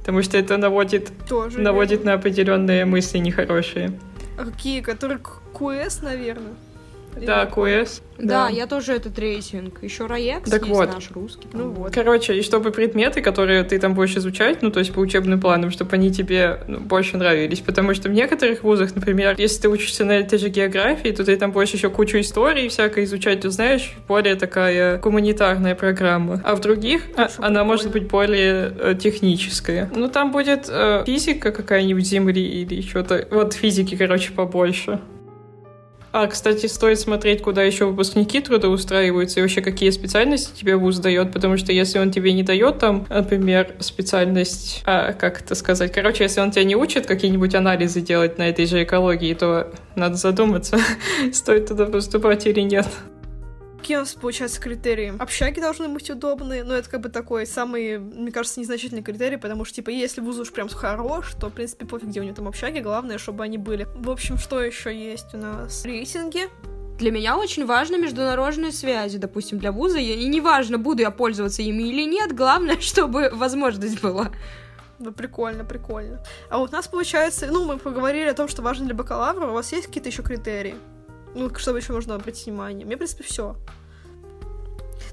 Потому 0.00 0.22
что 0.22 0.38
это 0.38 0.56
наводит, 0.56 1.10
тоже 1.28 1.58
наводит 1.60 2.04
на 2.04 2.12
определенные 2.14 2.84
мысли 2.84 3.18
нехорошие. 3.18 3.98
А 4.38 4.44
какие? 4.44 4.80
Которые 4.80 5.18
QS, 5.52 6.04
наверное? 6.04 6.54
Да, 7.24 7.44
QS. 7.44 8.02
Да, 8.18 8.48
я 8.48 8.66
тоже 8.66 8.94
этот 8.94 9.18
рейтинг. 9.18 9.82
Еще 9.82 10.06
Раекс 10.06 10.50
Так 10.50 10.62
есть 10.62 10.74
вот. 10.74 10.92
наш 10.92 11.10
русский. 11.10 11.48
Ну 11.52 11.70
вот. 11.70 11.92
Короче, 11.92 12.38
и 12.38 12.42
чтобы 12.42 12.70
предметы, 12.70 13.20
которые 13.20 13.62
ты 13.64 13.78
там 13.78 13.94
будешь 13.94 14.16
изучать, 14.16 14.62
ну, 14.62 14.70
то 14.70 14.80
есть 14.80 14.92
по 14.92 15.00
учебным 15.00 15.40
планам, 15.40 15.70
чтобы 15.70 15.92
они 15.96 16.10
тебе 16.10 16.60
ну, 16.66 16.80
больше 16.80 17.16
нравились. 17.16 17.60
Потому 17.60 17.94
что 17.94 18.08
в 18.08 18.12
некоторых 18.12 18.62
вузах, 18.62 18.94
например, 18.94 19.34
если 19.38 19.62
ты 19.62 19.68
учишься 19.68 20.04
на 20.04 20.12
этой 20.12 20.38
же 20.38 20.48
географии, 20.48 21.10
то 21.10 21.24
ты 21.24 21.36
там 21.36 21.52
будешь 21.52 21.70
еще 21.70 21.90
кучу 21.90 22.18
истории 22.20 22.68
всякой 22.68 23.04
изучать, 23.04 23.40
ты 23.40 23.50
знаешь, 23.50 23.92
более 24.08 24.34
такая 24.34 24.98
гуманитарная 24.98 25.74
программа. 25.74 26.40
А 26.44 26.54
в 26.54 26.60
других 26.60 27.02
а, 27.16 27.28
она 27.38 27.64
может 27.64 27.90
быть 27.90 28.08
более 28.08 28.72
э, 28.78 28.94
техническая. 28.98 29.90
Ну, 29.94 30.08
там 30.08 30.32
будет 30.32 30.68
э, 30.68 31.04
физика 31.06 31.52
какая-нибудь 31.52 32.06
Земли 32.06 32.42
или 32.42 32.80
что-то. 32.82 33.26
Вот 33.30 33.54
физики, 33.54 33.96
короче, 33.96 34.32
побольше. 34.32 35.00
А, 36.18 36.26
кстати, 36.28 36.64
стоит 36.64 36.98
смотреть, 36.98 37.42
куда 37.42 37.62
еще 37.62 37.84
выпускники 37.84 38.40
трудоустраиваются 38.40 39.38
и 39.38 39.42
вообще 39.42 39.60
какие 39.60 39.90
специальности 39.90 40.58
тебе 40.58 40.76
вуз 40.76 40.98
дает, 40.98 41.30
потому 41.30 41.58
что 41.58 41.72
если 41.72 41.98
он 41.98 42.10
тебе 42.10 42.32
не 42.32 42.42
дает 42.42 42.78
там, 42.78 43.04
например, 43.10 43.74
специальность, 43.80 44.82
а, 44.86 45.12
как 45.12 45.42
это 45.42 45.54
сказать, 45.54 45.92
короче, 45.92 46.24
если 46.24 46.40
он 46.40 46.52
тебя 46.52 46.64
не 46.64 46.74
учит 46.74 47.04
какие-нибудь 47.04 47.54
анализы 47.54 48.00
делать 48.00 48.38
на 48.38 48.48
этой 48.48 48.64
же 48.64 48.82
экологии, 48.82 49.34
то 49.34 49.70
надо 49.94 50.14
задуматься, 50.14 50.78
стоит 51.34 51.66
туда 51.66 51.84
поступать 51.84 52.46
или 52.46 52.60
нет. 52.60 52.86
Какие 53.78 53.98
у 53.98 54.00
нас, 54.00 54.14
получается, 54.14 54.60
критерии? 54.60 55.14
Общаги 55.18 55.60
должны 55.60 55.88
быть 55.88 56.10
удобные, 56.10 56.64
но 56.64 56.74
это 56.74 56.90
как 56.90 57.00
бы 57.00 57.08
такой 57.08 57.46
самый, 57.46 57.98
мне 57.98 58.32
кажется, 58.32 58.58
незначительный 58.58 59.02
критерий, 59.02 59.36
потому 59.36 59.64
что, 59.64 59.76
типа, 59.76 59.90
если 59.90 60.20
вуз 60.20 60.38
уж 60.38 60.52
прям 60.52 60.68
хорош, 60.68 61.34
то, 61.38 61.48
в 61.48 61.52
принципе, 61.52 61.86
пофиг, 61.86 62.08
где 62.08 62.20
у 62.20 62.24
него 62.24 62.34
там 62.34 62.48
общаги, 62.48 62.80
главное, 62.80 63.18
чтобы 63.18 63.44
они 63.44 63.58
были. 63.58 63.86
В 63.94 64.10
общем, 64.10 64.38
что 64.38 64.60
еще 64.60 64.96
есть 64.96 65.34
у 65.34 65.38
нас? 65.38 65.84
Рейтинги. 65.84 66.48
Для 66.98 67.10
меня 67.10 67.36
очень 67.36 67.66
важны 67.66 67.98
международные 67.98 68.72
связи, 68.72 69.18
допустим, 69.18 69.58
для 69.58 69.70
вуза. 69.70 69.98
И 69.98 70.26
неважно, 70.26 70.78
буду 70.78 71.02
я 71.02 71.10
пользоваться 71.10 71.60
ими 71.60 71.82
или 71.82 72.04
нет, 72.04 72.34
главное, 72.34 72.76
чтобы 72.80 73.30
возможность 73.32 74.00
была. 74.00 74.30
Ну, 74.98 75.12
прикольно, 75.12 75.64
прикольно. 75.64 76.22
А 76.48 76.58
вот 76.58 76.70
у 76.70 76.72
нас, 76.72 76.88
получается, 76.88 77.48
ну, 77.50 77.66
мы 77.66 77.76
поговорили 77.76 78.28
о 78.28 78.34
том, 78.34 78.48
что 78.48 78.62
важно 78.62 78.86
для 78.86 78.94
бакалавра, 78.94 79.46
у 79.46 79.52
вас 79.52 79.72
есть 79.72 79.86
какие-то 79.86 80.08
еще 80.08 80.22
критерии? 80.22 80.74
Ну, 81.36 81.54
чтобы 81.56 81.78
еще 81.78 81.92
можно 81.92 82.14
обратить 82.14 82.46
внимание. 82.46 82.86
Мне, 82.86 82.96
в 82.96 82.98
принципе, 82.98 83.22
все. 83.22 83.56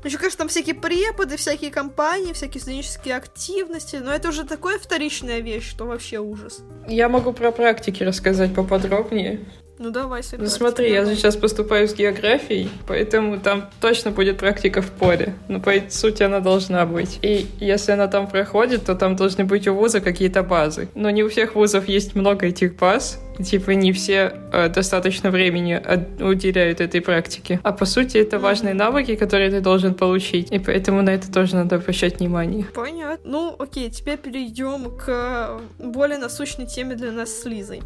Ну, 0.03 0.09
еще, 0.09 0.17
конечно, 0.17 0.39
там 0.39 0.47
всякие 0.47 0.75
преподы, 0.75 1.37
всякие 1.37 1.69
компании, 1.69 2.33
всякие 2.33 2.61
студенческие 2.61 3.15
активности, 3.15 3.97
но 3.97 4.11
это 4.11 4.29
уже 4.29 4.43
такая 4.45 4.79
вторичная 4.79 5.39
вещь, 5.39 5.69
что 5.69 5.85
вообще 5.85 6.19
ужас. 6.19 6.61
Я 6.87 7.09
могу 7.09 7.33
про 7.33 7.51
практики 7.51 8.03
рассказать 8.03 8.53
поподробнее. 8.53 9.41
Ну, 9.79 9.89
давай, 9.89 10.21
Ну 10.31 10.37
давай, 10.37 10.49
смотри, 10.49 10.91
я 10.91 10.99
же 10.99 11.07
давай. 11.07 11.15
сейчас 11.15 11.35
поступаю 11.35 11.87
с 11.87 11.93
географией, 11.95 12.69
поэтому 12.87 13.39
там 13.39 13.69
точно 13.81 14.11
будет 14.11 14.37
практика 14.37 14.81
в 14.81 14.91
поле. 14.91 15.33
Но 15.49 15.59
по 15.59 15.73
сути 15.89 16.23
она 16.23 16.39
должна 16.39 16.85
быть. 16.85 17.19
И 17.21 17.47
если 17.59 17.91
она 17.91 18.07
там 18.07 18.27
проходит, 18.27 18.85
то 18.85 18.95
там 18.95 19.15
должны 19.15 19.45
быть 19.45 19.67
у 19.67 19.73
вуза 19.73 19.99
какие-то 19.99 20.43
базы. 20.43 20.89
Но 20.95 21.09
не 21.09 21.23
у 21.23 21.29
всех 21.29 21.55
вузов 21.55 21.87
есть 21.87 22.13
много 22.15 22.45
этих 22.45 22.75
баз. 22.75 23.19
Типа 23.39 23.71
не 23.71 23.91
все 23.93 24.31
э, 24.51 24.69
достаточно 24.69 25.31
времени 25.31 25.73
от- 25.73 26.21
уделяют 26.21 26.81
этой 26.81 27.01
практике. 27.01 27.59
А 27.63 27.71
по 27.71 27.85
сути 27.85 28.17
это 28.17 28.37
важные 28.37 28.73
навыки, 28.73 29.15
которые 29.15 29.49
ты 29.49 29.59
должен 29.59 29.95
получить. 29.95 30.51
И 30.51 30.59
поэтому 30.59 31.01
на 31.01 31.09
это 31.11 31.31
тоже 31.31 31.55
надо 31.55 31.77
обращать 31.77 32.19
внимание. 32.19 32.65
Понятно. 32.75 33.29
Ну, 33.29 33.55
окей, 33.57 33.89
теперь 33.89 34.17
перейдем 34.17 34.95
к 34.97 35.59
более 35.79 36.19
насущной 36.19 36.67
теме 36.67 36.95
для 36.95 37.11
нас 37.11 37.31
с 37.31 37.45
Лизой. 37.45 37.81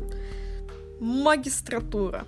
Магистратура. 0.99 2.25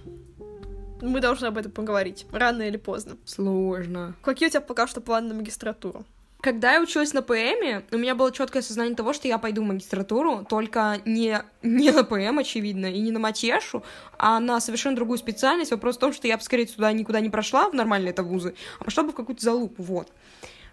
Мы 1.02 1.22
должны 1.22 1.48
об 1.48 1.58
этом 1.58 1.72
поговорить, 1.72 2.26
рано 2.32 2.64
или 2.64 2.78
поздно. 2.78 3.18
Сложно. 3.26 4.16
Какие 4.22 4.48
у 4.48 4.52
тебя 4.52 4.62
пока 4.62 4.86
что 4.88 5.02
планы 5.02 5.30
на 5.30 5.34
магистратуру? 5.36 6.04
Когда 6.42 6.74
я 6.74 6.82
училась 6.82 7.14
на 7.14 7.22
ПМе, 7.22 7.84
у 7.92 7.98
меня 7.98 8.16
было 8.16 8.32
четкое 8.32 8.62
сознание 8.62 8.96
того, 8.96 9.12
что 9.12 9.28
я 9.28 9.38
пойду 9.38 9.62
в 9.62 9.66
магистратуру, 9.66 10.46
только 10.48 11.02
не, 11.04 11.44
не 11.64 11.92
на 11.92 12.06
ПМ, 12.06 12.40
очевидно, 12.40 12.86
и 12.86 13.00
не 13.02 13.12
на 13.12 13.20
матешу, 13.20 13.84
а 14.18 14.40
на 14.40 14.62
совершенно 14.62 14.96
другую 14.96 15.18
специальность. 15.18 15.72
Вопрос 15.72 15.98
в 15.98 16.00
том, 16.00 16.14
что 16.14 16.30
я 16.30 16.38
бы, 16.38 16.44
скорее, 16.44 16.66
туда 16.66 16.94
никуда 16.94 17.20
не 17.20 17.30
прошла, 17.30 17.70
в 17.70 17.74
нормальные 17.74 18.12
это 18.12 18.24
вузы, 18.24 18.56
а 18.80 18.86
пошла 18.86 19.04
бы 19.04 19.12
в 19.12 19.16
какую-то 19.16 19.44
залупу, 19.44 19.84
вот. 19.84 20.14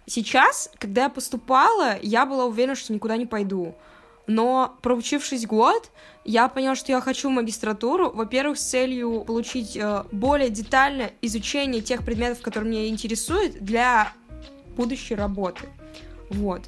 Сейчас, 0.05 0.71
когда 0.79 1.03
я 1.03 1.09
поступала, 1.09 1.97
я 2.01 2.25
была 2.25 2.45
уверена, 2.45 2.75
что 2.75 2.93
никуда 2.93 3.17
не 3.17 3.25
пойду. 3.25 3.75
Но, 4.25 4.77
проучившись 4.81 5.45
год, 5.45 5.91
я 6.23 6.47
поняла, 6.47 6.75
что 6.75 6.93
я 6.93 7.01
хочу 7.01 7.29
магистратуру, 7.29 8.11
во-первых, 8.11 8.57
с 8.57 8.63
целью 8.63 9.25
получить 9.25 9.75
э, 9.75 10.03
более 10.13 10.49
детальное 10.49 11.13
изучение 11.21 11.81
тех 11.81 12.05
предметов, 12.05 12.41
которые 12.41 12.71
меня 12.71 12.87
интересуют, 12.87 13.57
для 13.59 14.13
будущей 14.77 15.15
работы. 15.15 15.65
Вот. 16.29 16.61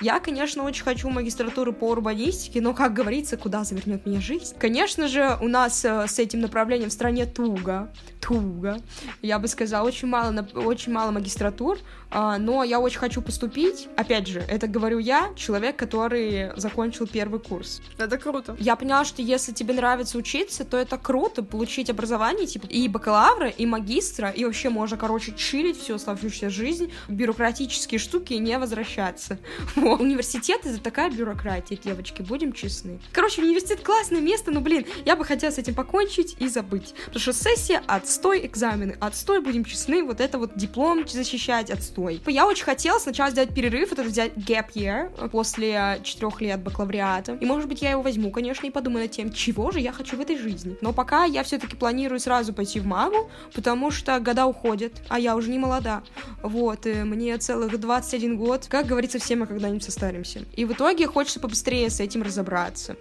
Я, 0.00 0.20
конечно, 0.20 0.62
очень 0.62 0.84
хочу 0.84 1.08
магистратуру 1.08 1.72
по 1.72 1.90
урбанистике, 1.90 2.60
но, 2.60 2.74
как 2.74 2.92
говорится, 2.92 3.36
куда 3.36 3.64
завернет 3.64 4.04
меня 4.04 4.20
жизнь. 4.20 4.54
Конечно 4.58 5.08
же, 5.08 5.38
у 5.40 5.48
нас 5.48 5.84
э, 5.84 6.06
с 6.06 6.18
этим 6.18 6.40
направлением 6.40 6.90
в 6.90 6.92
стране 6.92 7.24
туго, 7.24 7.90
туго. 8.20 8.78
Я 9.22 9.38
бы 9.38 9.48
сказала, 9.48 9.86
очень 9.86 10.08
мало, 10.08 10.46
очень 10.54 10.92
мало 10.92 11.12
магистратур, 11.12 11.78
а, 12.10 12.38
но 12.38 12.62
я 12.62 12.78
очень 12.78 12.98
хочу 12.98 13.22
поступить. 13.22 13.88
Опять 13.96 14.26
же, 14.26 14.40
это 14.40 14.68
говорю 14.68 14.98
я, 14.98 15.30
человек, 15.34 15.76
который 15.76 16.50
закончил 16.56 17.06
первый 17.06 17.40
курс. 17.40 17.80
Это 17.98 18.18
круто. 18.18 18.56
Я 18.58 18.76
поняла, 18.76 19.04
что 19.04 19.22
если 19.22 19.52
тебе 19.52 19.74
нравится 19.74 20.18
учиться, 20.18 20.64
то 20.64 20.76
это 20.76 20.98
круто 20.98 21.42
получить 21.42 21.90
образование, 21.90 22.46
типа, 22.46 22.66
и 22.66 22.88
бакалавра, 22.88 23.48
и 23.48 23.66
магистра, 23.66 24.30
и 24.30 24.44
вообще 24.44 24.70
можно, 24.70 24.96
короче, 24.96 25.34
чилить 25.36 25.80
всю 25.80 25.94
оставшуюся 25.94 26.50
жизнь, 26.50 26.92
бюрократические 27.08 27.98
штуки 27.98 28.34
и 28.34 28.38
не 28.38 28.58
возвращаться. 28.58 29.38
Вот. 29.86 30.00
Университет— 30.06 30.60
это 30.64 30.80
такая 30.80 31.10
бюрократия, 31.10 31.76
девочки, 31.76 32.22
будем 32.22 32.52
честны. 32.52 32.98
Короче, 33.12 33.42
университет— 33.42 33.80
классное 33.84 34.20
место, 34.20 34.50
но, 34.50 34.60
блин, 34.60 34.84
я 35.04 35.14
бы 35.14 35.24
хотела 35.24 35.52
с 35.52 35.58
этим 35.58 35.74
покончить 35.74 36.36
и 36.40 36.48
забыть. 36.48 36.94
Потому 37.06 37.20
что 37.20 37.32
сессия— 37.32 37.82
отстой, 37.86 38.46
экзамены— 38.46 38.96
отстой, 39.00 39.40
будем 39.40 39.64
честны, 39.64 40.02
вот 40.02 40.20
это 40.20 40.38
вот 40.38 40.56
диплом 40.56 41.06
защищать— 41.06 41.70
отстой. 41.72 42.20
Я 42.26 42.46
очень 42.46 42.64
хотела 42.64 42.98
сначала 42.98 43.30
сделать 43.30 43.54
перерыв, 43.54 43.92
это 43.92 44.02
взять 44.02 44.32
gap 44.32 44.72
year 44.74 45.28
после 45.28 46.00
четырех 46.02 46.40
лет 46.40 46.60
бакалавриата. 46.60 47.34
И, 47.40 47.46
может 47.46 47.68
быть, 47.68 47.82
я 47.82 47.92
его 47.92 48.02
возьму, 48.02 48.32
конечно, 48.32 48.66
и 48.66 48.70
подумаю 48.70 49.04
над 49.04 49.12
тем, 49.12 49.32
чего 49.32 49.70
же 49.70 49.78
я 49.78 49.92
хочу 49.92 50.16
в 50.16 50.20
этой 50.20 50.36
жизни. 50.36 50.76
Но 50.80 50.92
пока 50.92 51.24
я 51.24 51.44
все-таки 51.44 51.76
планирую 51.76 52.18
сразу 52.18 52.52
пойти 52.52 52.80
в 52.80 52.86
магу, 52.86 53.30
потому 53.54 53.92
что 53.92 54.18
года 54.18 54.46
уходят, 54.46 54.92
а 55.08 55.20
я 55.20 55.36
уже 55.36 55.50
не 55.50 55.58
молода. 55.58 56.02
Вот, 56.42 56.86
мне 56.86 57.38
целых 57.38 57.78
21 57.78 58.36
год. 58.36 58.66
Как 58.68 58.86
говорится, 58.86 59.18
все 59.18 59.36
мы 59.36 59.46
когда-нибудь 59.46 59.75
состаримся. 59.80 60.44
И 60.54 60.64
в 60.64 60.72
итоге 60.72 61.06
хочется 61.06 61.40
побыстрее 61.40 61.90
с 61.90 62.00
этим 62.00 62.22
разобраться. 62.22 62.96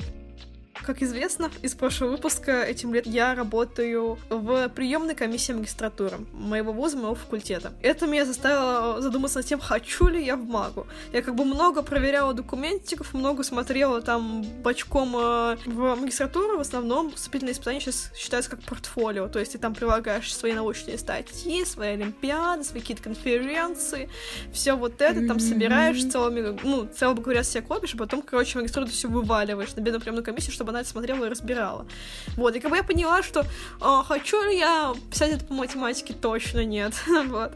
Как 0.86 1.02
известно, 1.02 1.50
из 1.64 1.74
прошлого 1.74 2.12
выпуска 2.12 2.62
этим 2.62 2.94
летом 2.94 3.12
я 3.12 3.34
работаю 3.34 4.20
в 4.30 4.70
приемной 4.70 5.16
комиссии 5.16 5.52
магистратуры 5.52 6.18
моего 6.32 6.74
вуза, 6.74 6.96
моего 6.96 7.16
факультета. 7.16 7.74
Это 7.82 8.06
меня 8.06 8.24
заставило 8.24 9.02
задуматься 9.02 9.40
над 9.40 9.48
тем, 9.48 9.60
хочу 9.60 10.08
ли 10.08 10.24
я 10.24 10.36
в 10.36 10.46
МАГу. 10.46 10.86
Я 11.12 11.24
как 11.24 11.34
бы 11.34 11.44
много 11.44 11.82
проверяла 11.82 12.36
документиков, 12.36 13.16
много 13.16 13.42
смотрела 13.42 14.00
там 14.02 14.44
бочком 14.62 15.16
э, 15.18 15.58
в 15.66 15.96
магистратуру. 15.96 16.60
В 16.60 16.62
основном 16.62 17.12
вступительные 17.14 17.54
испытания 17.54 17.80
сейчас 17.80 18.12
считаются 18.16 18.52
как 18.52 18.62
портфолио, 18.62 19.28
то 19.28 19.40
есть 19.40 19.54
ты 19.54 19.58
там 19.58 19.74
прилагаешь 19.74 20.32
свои 20.36 20.54
научные 20.54 21.00
статьи, 21.00 21.66
свои 21.66 21.94
олимпиады, 21.94 22.64
свои 22.64 22.82
какие-то 22.82 23.02
конференции, 23.02 24.08
все 24.54 24.74
вот 24.74 25.02
это 25.02 25.28
там 25.28 25.40
собираешь 25.40 26.04
целыми, 26.06 26.60
ну, 26.62 26.88
целый 26.96 27.16
бакалавриат 27.16 27.48
себе 27.48 27.64
копишь, 27.64 27.96
а 27.96 27.98
потом, 27.98 28.22
короче, 28.22 28.60
магистратуру 28.60 28.92
все 28.92 29.08
вываливаешь 29.08 29.74
на 29.76 29.82
бедную 29.82 30.00
приемную 30.00 30.24
комиссию, 30.24 30.54
чтобы 30.54 30.75
она 30.76 30.82
это 30.82 30.90
смотрела 30.90 31.26
и 31.26 31.30
разбирала. 31.30 31.88
Вот, 32.36 32.56
и 32.56 32.60
как 32.60 32.72
бы 32.72 32.78
я 32.78 32.84
поняла, 32.84 33.24
что 33.24 33.46
а, 33.80 34.04
хочу 34.04 34.42
ли 34.44 34.58
я 34.60 34.94
писать 35.10 35.32
это 35.32 35.46
по 35.46 35.54
математике, 35.54 36.14
точно 36.14 36.64
нет. 36.66 36.94
вот. 37.28 37.54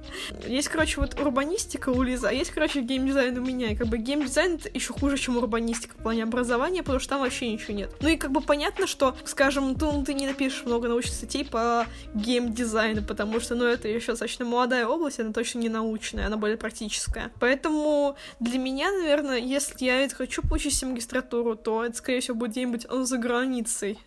Есть, 0.48 0.70
короче, 0.70 1.02
вот 1.02 1.20
урбанистика 1.20 1.90
у 1.90 2.02
Лизы, 2.02 2.28
а 2.28 2.32
есть, 2.32 2.52
короче, 2.52 2.82
геймдизайн 2.82 3.38
у 3.38 3.42
меня. 3.42 3.72
И 3.72 3.76
как 3.76 3.88
бы 3.88 3.98
геймдизайн 3.98 4.56
это 4.56 4.70
еще 4.74 4.94
хуже, 4.94 5.18
чем 5.18 5.38
урбанистика 5.38 5.96
в 5.98 6.02
плане 6.02 6.24
образования, 6.24 6.82
потому 6.82 7.00
что 7.00 7.10
там 7.10 7.22
вообще 7.22 7.52
ничего 7.52 7.74
нет. 7.74 7.92
Ну 8.02 8.10
и 8.10 8.16
как 8.16 8.32
бы 8.32 8.42
понятно, 8.42 8.88
что, 8.88 9.16
скажем, 9.26 9.76
ну, 9.80 10.04
ты 10.04 10.14
не 10.14 10.28
напишешь 10.28 10.64
много 10.66 10.88
научных 10.88 11.16
статей 11.16 11.46
по 11.46 11.86
геймдизайну, 12.14 13.04
потому 13.04 13.40
что, 13.40 13.56
ну, 13.56 13.66
это 13.66 13.88
еще 13.88 14.14
достаточно 14.14 14.46
молодая 14.46 14.88
область, 14.88 15.20
она 15.20 15.34
точно 15.34 15.60
не 15.60 15.70
научная, 15.70 16.28
она 16.28 16.38
более 16.38 16.58
практическая. 16.58 17.32
Поэтому 17.40 18.16
для 18.40 18.58
меня, 18.58 18.92
наверное, 18.92 19.38
если 19.38 19.86
я 19.86 20.02
это 20.02 20.16
хочу 20.16 20.42
получить 20.42 20.82
магистратуру, 20.84 21.56
то 21.56 21.84
это, 21.84 21.96
скорее 21.98 22.22
всего, 22.22 22.38
будет 22.38 22.52
где-нибудь 22.52 22.86
э, 22.90 23.04
за 23.10 23.18
границей. 23.18 24.00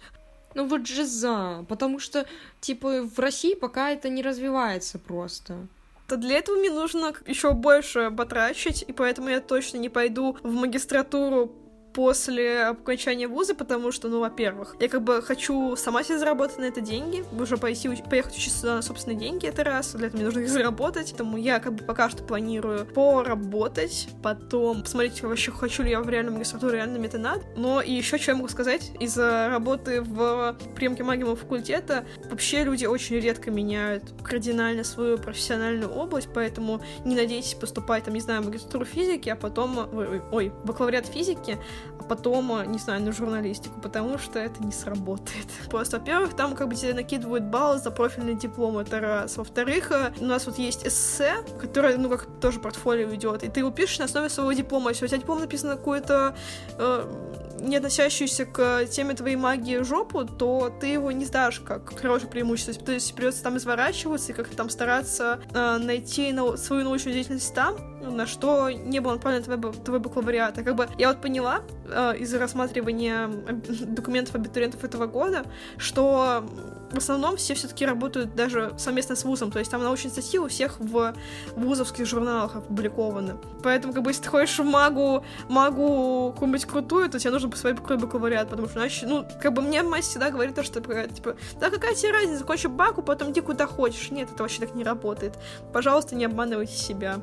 Ну 0.54 0.66
вот 0.66 0.86
же 0.86 1.04
за, 1.04 1.64
потому 1.68 1.98
что, 1.98 2.26
типа, 2.60 3.02
в 3.02 3.18
России 3.18 3.54
пока 3.54 3.90
это 3.90 4.08
не 4.08 4.22
развивается 4.22 4.98
просто. 4.98 5.66
то 6.08 6.16
для 6.16 6.38
этого 6.38 6.56
мне 6.56 6.70
нужно 6.70 7.12
еще 7.26 7.52
больше 7.52 8.10
потрачить, 8.10 8.84
и 8.86 8.92
поэтому 8.92 9.30
я 9.30 9.40
точно 9.40 9.78
не 9.78 9.88
пойду 9.88 10.36
в 10.42 10.52
магистратуру 10.52 11.52
после 11.92 12.64
окончания 12.64 13.28
вуза, 13.28 13.55
потому 13.55 13.92
что, 13.92 14.09
ну, 14.09 14.20
во-первых, 14.20 14.76
я 14.81 14.88
как 14.88 15.02
бы 15.02 15.22
хочу 15.22 15.76
сама 15.76 16.02
себе 16.02 16.18
заработать 16.18 16.59
на 16.59 16.64
это 16.64 16.81
деньги, 16.81 17.24
уже 17.33 17.57
пойти, 17.57 17.88
поехать 18.09 18.37
учиться 18.37 18.66
на 18.66 18.83
собственные 18.83 19.18
деньги, 19.18 19.46
это 19.46 19.64
раз, 19.64 19.92
для 19.92 20.07
этого 20.07 20.18
мне 20.18 20.26
нужно 20.26 20.40
их 20.40 20.48
заработать, 20.48 21.11
поэтому 21.11 21.37
я 21.37 21.59
как 21.61 21.74
бы 21.74 21.85
пока 21.85 22.09
что 22.11 22.22
планирую 22.22 22.87
поработать, 22.87 24.09
потом 24.22 24.83
посмотреть 24.83 25.22
вообще, 25.22 25.50
хочу 25.52 25.83
ли 25.83 25.90
я 25.90 26.00
в 26.00 26.09
реальном 26.09 26.35
магистратуре, 26.35 26.76
реально 26.76 26.98
мне 26.98 27.09
это 27.09 27.18
надо, 27.18 27.42
но 27.57 27.81
и 27.81 27.92
еще 27.92 28.18
что 28.18 28.33
я 28.33 28.37
могу 28.37 28.48
сказать, 28.48 28.92
из-за 29.00 29.48
работы 29.48 30.02
в 30.02 30.57
приемке 30.74 31.05
магии 31.05 31.22
факультета 31.22 32.05
вообще 32.31 32.64
люди 32.64 32.85
очень 32.87 33.16
редко 33.16 33.50
меняют 33.50 34.05
кардинально 34.22 34.85
свою 34.85 35.18
профессиональную 35.18 35.90
область, 35.90 36.28
поэтому 36.35 36.81
не 37.05 37.14
надейтесь 37.14 37.55
поступать, 37.55 38.05
там, 38.05 38.14
не 38.14 38.20
знаю, 38.20 38.42
магистратуру 38.42 38.85
физики, 38.85 39.28
а 39.28 39.37
потом, 39.37 39.88
ой, 39.92 40.22
ой 40.33 40.52
бакалавриат 40.64 41.07
физики, 41.07 41.59
а 41.98 42.02
потом, 42.04 42.70
не 42.70 42.78
знаю, 42.78 43.02
на 43.02 43.12
журналистику, 43.12 43.80
потому 43.80 44.18
что 44.18 44.38
это 44.38 44.62
не 44.62 44.72
сработает. 44.72 45.46
Просто, 45.70 45.98
во-первых, 45.98 46.34
там 46.34 46.54
как 46.54 46.68
бы 46.68 46.74
тебе 46.74 46.94
накидывают 46.94 47.44
баллы 47.44 47.78
за 47.78 47.90
профильный 47.90 48.34
диплом, 48.34 48.78
это 48.78 49.00
раз. 49.00 49.36
Во-вторых, 49.36 49.90
э, 49.92 50.12
у 50.20 50.24
нас 50.24 50.46
вот 50.46 50.58
есть 50.58 50.86
эссе, 50.86 51.34
которое, 51.60 51.96
ну, 51.96 52.08
как 52.08 52.26
тоже 52.40 52.60
портфолио 52.60 53.06
ведет, 53.06 53.42
и 53.44 53.48
ты 53.48 53.60
его 53.60 53.70
пишешь 53.70 53.98
на 53.98 54.06
основе 54.06 54.28
своего 54.28 54.52
диплома. 54.52 54.90
Если 54.90 55.04
у 55.04 55.08
тебя 55.08 55.18
диплом 55.18 55.40
написан 55.40 55.70
какой-то 55.70 56.34
э, 56.78 57.51
не 57.60 57.76
относящуюся 57.76 58.46
к 58.46 58.86
теме 58.86 59.14
твоей 59.14 59.36
магии 59.36 59.82
жопу, 59.82 60.24
то 60.24 60.72
ты 60.80 60.88
его 60.88 61.12
не 61.12 61.24
сдашь 61.24 61.60
как 61.60 61.98
хорошее 61.98 62.30
преимущество. 62.30 62.74
То 62.74 62.92
есть 62.92 63.14
придется 63.14 63.42
там 63.42 63.56
изворачиваться 63.56 64.32
и 64.32 64.34
как-то 64.34 64.56
там 64.56 64.70
стараться 64.70 65.40
э, 65.52 65.78
найти 65.78 66.32
на, 66.32 66.56
свою 66.56 66.84
научную 66.84 67.14
деятельность 67.14 67.54
там, 67.54 67.76
на 68.00 68.26
что 68.26 68.70
не 68.70 69.00
было 69.00 69.12
направлен 69.14 69.42
твой, 69.42 69.72
твой 69.72 69.98
бакалавриат. 69.98 70.58
А 70.58 70.62
как 70.62 70.74
бы 70.74 70.88
я 70.98 71.08
вот 71.08 71.20
поняла 71.20 71.62
э, 71.92 72.16
из 72.18 72.33
рассматривания 72.35 73.28
документов 73.28 74.35
абитуриентов 74.35 74.85
этого 74.85 75.07
года, 75.07 75.44
что 75.76 76.44
в 76.92 76.98
основном 76.98 77.37
все 77.37 77.55
все-таки 77.55 77.87
работают 77.87 78.35
даже 78.35 78.72
совместно 78.76 79.16
с 79.16 79.24
вузом, 79.24 79.50
то 79.50 79.59
есть 79.59 79.70
там 79.70 79.83
научные 79.83 80.11
статьи 80.11 80.38
у 80.38 80.48
всех 80.48 80.78
в 80.78 81.14
вузовских 81.57 82.07
журналах 82.07 82.57
опубликованы. 82.57 83.37
Поэтому, 83.62 83.94
как 83.94 84.02
бы, 84.02 84.11
если 84.11 84.24
ты 84.24 84.28
ходишь 84.28 84.59
в 84.59 84.64
магу, 84.64 85.24
магу 85.48 86.33
какую-нибудь 86.33 86.66
крутую, 86.66 87.09
то 87.09 87.18
тебе 87.18 87.31
нужно 87.31 87.48
посмотреть 87.48 87.81
какой 87.81 87.96
бакалавриат, 87.96 88.50
потому 88.50 88.68
что 88.68 88.78
иначе, 88.78 89.07
ну, 89.07 89.26
как 89.40 89.52
бы 89.52 89.62
мне 89.62 89.83
мать 89.83 90.05
всегда 90.05 90.31
говорит 90.31 90.55
то, 90.55 90.62
что, 90.62 90.81
типа, 90.81 91.37
да 91.59 91.70
какая 91.70 91.94
тебе 91.94 92.12
разница, 92.12 92.38
закончи 92.38 92.66
баку, 92.66 93.02
потом 93.02 93.31
иди 93.31 93.40
куда 93.40 93.66
хочешь. 93.66 94.11
Нет, 94.11 94.28
это 94.33 94.42
вообще 94.42 94.61
так 94.61 94.74
не 94.74 94.85
работает. 94.85 95.35
Пожалуйста, 95.72 96.14
не 96.14 96.24
обманывайте 96.26 96.74
себя. 96.74 97.18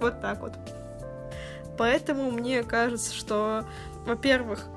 Вот 0.00 0.20
так 0.20 0.40
вот. 0.40 0.52
Поэтому 1.78 2.30
мне 2.30 2.62
кажется, 2.62 3.14
что, 3.14 3.64
во-первых, 4.06 4.68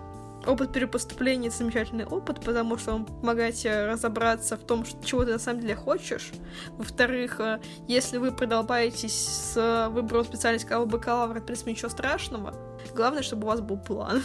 опыт 0.45 0.73
перепоступления— 0.73 1.47
это 1.49 1.57
замечательный 1.57 2.05
опыт, 2.05 2.41
потому 2.41 2.77
что 2.77 2.93
он 2.93 3.05
помогает 3.05 3.55
тебе 3.55 3.85
разобраться 3.85 4.57
в 4.57 4.61
том, 4.61 4.83
чего 5.03 5.25
ты 5.25 5.33
на 5.33 5.39
самом 5.39 5.61
деле 5.61 5.75
хочешь. 5.75 6.31
Во-вторых, 6.77 7.39
э, 7.39 7.59
если 7.87 8.17
вы 8.17 8.31
продолбаетесь 8.31 9.27
с 9.53 9.89
выбором 9.89 10.25
специальности 10.25 10.67
как 10.67 10.87
бакалавра, 10.87 11.39
в 11.39 11.45
принципе, 11.45 11.71
ничего 11.71 11.89
страшного. 11.89 12.53
Главное, 12.95 13.21
чтобы 13.21 13.43
у 13.43 13.47
вас 13.47 13.61
был 13.61 13.77
план. 13.77 14.21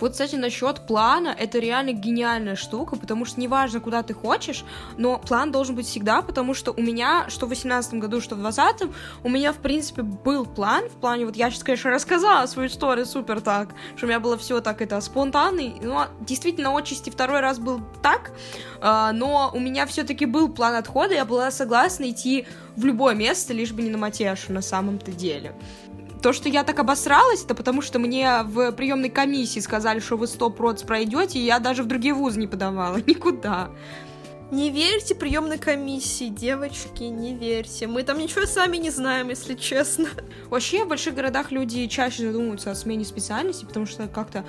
Вот, 0.00 0.12
кстати, 0.12 0.36
насчет 0.36 0.86
плана, 0.86 1.34
это 1.36 1.58
реально 1.58 1.92
гениальная 1.92 2.56
штука, 2.56 2.96
потому 2.96 3.24
что 3.24 3.40
неважно, 3.40 3.80
куда 3.80 4.02
ты 4.02 4.14
хочешь, 4.14 4.64
но 4.96 5.18
план 5.18 5.52
должен 5.52 5.74
быть 5.74 5.86
всегда, 5.86 6.22
потому 6.22 6.54
что 6.54 6.72
у 6.72 6.80
меня, 6.80 7.26
что 7.28 7.46
в 7.46 7.50
18 7.50 7.94
году, 7.94 8.20
что 8.20 8.34
в 8.34 8.38
20 8.38 8.90
у 9.24 9.28
меня, 9.28 9.52
в 9.52 9.58
принципе, 9.58 10.02
был 10.02 10.44
план, 10.46 10.88
в 10.88 11.00
плане, 11.00 11.26
вот 11.26 11.36
я 11.36 11.50
сейчас, 11.50 11.64
конечно, 11.64 11.90
рассказала 11.90 12.46
свою 12.46 12.68
историю 12.68 13.06
супер 13.06 13.40
так, 13.40 13.70
что 13.96 14.06
у 14.06 14.08
меня 14.08 14.20
было 14.20 14.36
все 14.36 14.60
так, 14.60 14.82
это 14.82 15.00
спонтанный, 15.00 15.76
но 15.80 16.06
действительно, 16.20 16.76
отчасти 16.76 17.10
второй 17.10 17.40
раз 17.40 17.58
был 17.58 17.80
так, 18.02 18.32
а, 18.80 19.12
но 19.12 19.50
у 19.54 19.60
меня 19.60 19.86
все-таки 19.86 20.26
был 20.26 20.48
план 20.48 20.74
отхода, 20.74 21.14
я 21.14 21.24
была 21.24 21.50
согласна 21.50 22.10
идти 22.10 22.46
в 22.76 22.84
любое 22.84 23.14
место, 23.14 23.54
лишь 23.54 23.72
бы 23.72 23.82
не 23.82 23.90
на 23.90 23.98
Матешу 23.98 24.52
на 24.52 24.62
самом-то 24.62 25.10
деле. 25.10 25.54
То, 26.22 26.32
что 26.32 26.48
я 26.48 26.64
так 26.64 26.78
обосралась, 26.78 27.44
это 27.44 27.54
потому 27.54 27.82
что 27.82 27.98
мне 27.98 28.42
в 28.42 28.72
приемной 28.72 29.10
комиссии 29.10 29.60
сказали, 29.60 30.00
что 30.00 30.16
вы 30.16 30.26
100 30.26 30.50
проц 30.50 30.82
пройдете, 30.82 31.38
и 31.38 31.44
я 31.44 31.58
даже 31.58 31.82
в 31.82 31.86
другие 31.86 32.14
вузы 32.14 32.40
не 32.40 32.46
подавала, 32.46 32.96
никуда. 33.06 33.70
Не 34.52 34.70
верьте 34.70 35.16
приемной 35.16 35.58
комиссии, 35.58 36.28
девочки, 36.28 37.02
не 37.02 37.34
верьте. 37.34 37.88
Мы 37.88 38.04
там 38.04 38.18
ничего 38.18 38.46
сами 38.46 38.76
не 38.76 38.90
знаем, 38.90 39.28
если 39.28 39.54
честно. 39.54 40.08
Вообще, 40.50 40.84
в 40.84 40.88
больших 40.88 41.16
городах 41.16 41.50
люди 41.50 41.88
чаще 41.88 42.22
задумываются 42.28 42.70
о 42.70 42.76
смене 42.76 43.04
специальности, 43.04 43.64
потому 43.64 43.86
что 43.86 44.06
как-то, 44.06 44.44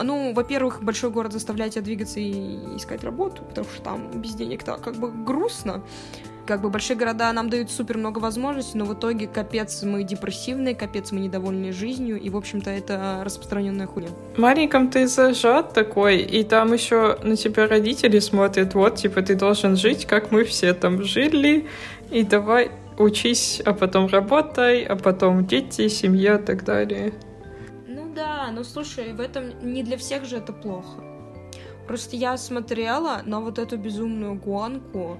ну, 0.00 0.32
во-первых, 0.34 0.84
большой 0.84 1.10
город 1.10 1.32
заставляет 1.32 1.72
тебя 1.72 1.82
двигаться 1.82 2.20
и 2.20 2.76
искать 2.76 3.02
работу, 3.02 3.42
потому 3.42 3.66
что 3.74 3.82
там 3.82 4.20
без 4.20 4.34
денег-то 4.34 4.76
как 4.76 4.94
бы 4.94 5.10
грустно 5.10 5.82
как 6.50 6.62
бы 6.62 6.68
большие 6.68 6.96
города 6.96 7.32
нам 7.32 7.48
дают 7.48 7.70
супер 7.70 7.96
много 7.96 8.18
возможностей, 8.18 8.76
но 8.76 8.84
в 8.84 8.92
итоге 8.94 9.28
капец 9.28 9.84
мы 9.84 10.02
депрессивные, 10.02 10.74
капец 10.74 11.12
мы 11.12 11.20
недовольны 11.20 11.70
жизнью, 11.70 12.20
и, 12.20 12.28
в 12.28 12.36
общем-то, 12.36 12.70
это 12.70 13.22
распространенная 13.24 13.86
хуйня. 13.86 14.08
Маленьком 14.36 14.90
ты 14.90 15.06
зажат 15.06 15.72
такой, 15.74 16.16
и 16.16 16.42
там 16.42 16.72
еще 16.72 17.16
на 17.22 17.36
тебя 17.36 17.68
родители 17.68 18.18
смотрят, 18.18 18.74
вот, 18.74 18.96
типа, 18.96 19.22
ты 19.22 19.36
должен 19.36 19.76
жить, 19.76 20.06
как 20.06 20.32
мы 20.32 20.42
все 20.42 20.74
там 20.74 21.04
жили, 21.04 21.68
и 22.10 22.24
давай 22.24 22.72
учись, 22.98 23.62
а 23.64 23.72
потом 23.72 24.08
работай, 24.08 24.82
а 24.82 24.96
потом 24.96 25.46
дети, 25.46 25.86
семья 25.86 26.34
и 26.34 26.42
так 26.42 26.64
далее. 26.64 27.12
Ну 27.86 28.12
да, 28.12 28.50
ну 28.52 28.64
слушай, 28.64 29.12
в 29.12 29.20
этом 29.20 29.52
не 29.62 29.84
для 29.84 29.96
всех 29.96 30.24
же 30.24 30.38
это 30.38 30.52
плохо. 30.52 31.00
Просто 31.86 32.16
я 32.16 32.36
смотрела 32.36 33.22
на 33.24 33.40
вот 33.40 33.60
эту 33.60 33.76
безумную 33.76 34.34
гонку, 34.34 35.18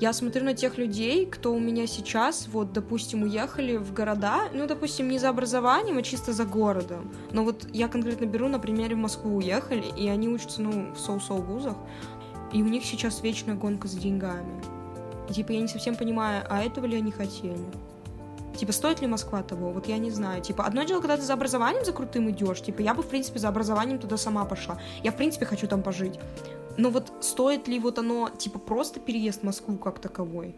я 0.00 0.12
смотрю 0.12 0.44
на 0.44 0.54
тех 0.54 0.76
людей, 0.78 1.26
кто 1.26 1.54
у 1.54 1.60
меня 1.60 1.86
сейчас, 1.86 2.48
вот, 2.48 2.72
допустим, 2.72 3.22
уехали 3.22 3.76
в 3.76 3.92
города, 3.92 4.48
ну, 4.52 4.66
допустим, 4.66 5.08
не 5.08 5.18
за 5.18 5.28
образованием, 5.28 5.98
а 5.98 6.02
чисто 6.02 6.32
за 6.32 6.44
городом. 6.44 7.12
Но 7.32 7.44
вот 7.44 7.66
я 7.72 7.88
конкретно 7.88 8.26
беру, 8.26 8.48
на 8.48 8.58
примере, 8.58 8.96
в 8.96 8.98
Москву 8.98 9.36
уехали, 9.36 9.84
и 9.96 10.08
они 10.08 10.28
учатся, 10.28 10.62
ну, 10.62 10.92
в 10.92 10.98
соу-соу 10.98 11.40
вузах, 11.40 11.76
и 12.52 12.62
у 12.62 12.66
них 12.66 12.84
сейчас 12.84 13.22
вечная 13.22 13.54
гонка 13.54 13.88
за 13.88 13.98
деньгами. 13.98 14.62
И, 15.28 15.32
типа, 15.32 15.52
я 15.52 15.60
не 15.60 15.68
совсем 15.68 15.96
понимаю, 15.96 16.44
а 16.48 16.62
этого 16.62 16.86
ли 16.86 16.96
они 16.96 17.10
хотели? 17.10 17.64
Типа, 18.56 18.72
стоит 18.72 19.00
ли 19.00 19.06
Москва 19.06 19.42
того? 19.42 19.70
Вот 19.70 19.88
я 19.88 19.98
не 19.98 20.10
знаю. 20.10 20.40
Типа, 20.40 20.64
одно 20.64 20.84
дело, 20.84 21.00
когда 21.00 21.16
ты 21.16 21.22
за 21.22 21.32
образованием 21.32 21.84
за 21.84 21.92
крутым 21.92 22.30
идешь. 22.30 22.62
Типа, 22.62 22.82
я 22.82 22.94
бы, 22.94 23.02
в 23.02 23.06
принципе, 23.06 23.40
за 23.40 23.48
образованием 23.48 23.98
туда 23.98 24.16
сама 24.16 24.44
пошла. 24.44 24.80
Я, 25.02 25.10
в 25.10 25.16
принципе, 25.16 25.44
хочу 25.44 25.66
там 25.66 25.82
пожить. 25.82 26.20
Но 26.76 26.90
вот 26.90 27.12
стоит 27.20 27.68
ли 27.68 27.78
вот 27.78 27.98
оно, 27.98 28.30
типа, 28.36 28.58
просто 28.58 29.00
переезд 29.00 29.40
в 29.40 29.44
Москву 29.44 29.76
как 29.76 30.00
таковой? 30.00 30.54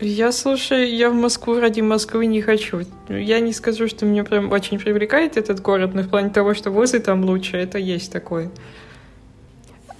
Я, 0.00 0.32
слушай, 0.32 0.90
я 0.90 1.08
в 1.08 1.14
Москву 1.14 1.60
ради 1.60 1.80
Москвы 1.80 2.26
не 2.26 2.42
хочу. 2.42 2.82
Я 3.08 3.40
не 3.40 3.52
скажу, 3.52 3.86
что 3.88 4.06
меня 4.06 4.24
прям 4.24 4.50
очень 4.50 4.78
привлекает 4.78 5.36
этот 5.36 5.60
город, 5.60 5.94
но 5.94 6.02
в 6.02 6.08
плане 6.08 6.30
того, 6.30 6.54
что 6.54 6.70
вузы 6.70 6.98
там 6.98 7.24
лучше, 7.24 7.56
это 7.58 7.78
есть 7.78 8.10
такое. 8.10 8.50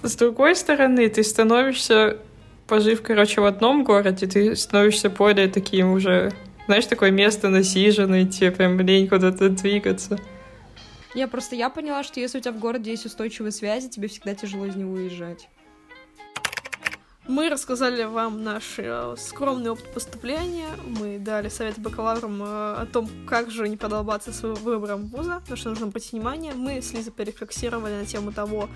С 0.03 0.15
другой 0.15 0.55
стороны, 0.55 1.07
ты 1.09 1.23
становишься, 1.23 2.17
пожив, 2.67 3.01
короче, 3.01 3.41
в 3.41 3.45
одном 3.45 3.83
городе, 3.83 4.27
ты 4.27 4.55
становишься 4.55 5.09
более 5.09 5.47
таким 5.47 5.93
уже, 5.93 6.33
знаешь, 6.65 6.85
такое 6.85 7.11
место 7.11 7.49
насиженное, 7.49 8.25
тебе 8.25 8.51
прям 8.51 8.79
лень 8.79 9.07
куда-то 9.07 9.49
двигаться. 9.49 10.19
Не, 11.15 11.27
просто 11.29 11.55
я 11.55 11.69
поняла, 11.69 12.03
что 12.03 12.19
если 12.19 12.39
у 12.39 12.41
тебя 12.41 12.51
в 12.51 12.59
городе 12.59 12.91
есть 12.91 13.05
устойчивые 13.05 13.53
связи, 13.53 13.87
тебе 13.87 14.09
всегда 14.09 14.35
тяжело 14.35 14.65
из 14.65 14.75
него 14.75 14.91
уезжать. 14.91 15.47
Мы 17.27 17.49
рассказали 17.49 18.03
вам 18.03 18.43
наш 18.43 18.75
э, 18.77 19.15
скромный 19.17 19.71
опыт 19.71 19.91
поступления, 19.91 20.69
мы 20.85 21.17
дали 21.17 21.49
совет 21.49 21.79
бакалаврам 21.79 22.43
э, 22.43 22.45
о 22.45 22.85
том, 22.85 23.09
как 23.27 23.49
же 23.49 23.67
не 23.67 23.77
подолбаться 23.77 24.31
с 24.31 24.43
выбором 24.43 25.07
вуза, 25.07 25.41
на 25.47 25.55
что 25.55 25.69
нужно 25.69 25.87
обратить 25.87 26.11
внимание. 26.11 26.53
Мы 26.53 26.83
с 26.83 26.93
Лизой 26.93 27.11
порефлексировали 27.11 27.93
на 27.93 28.05
тему 28.05 28.31
того, 28.31 28.69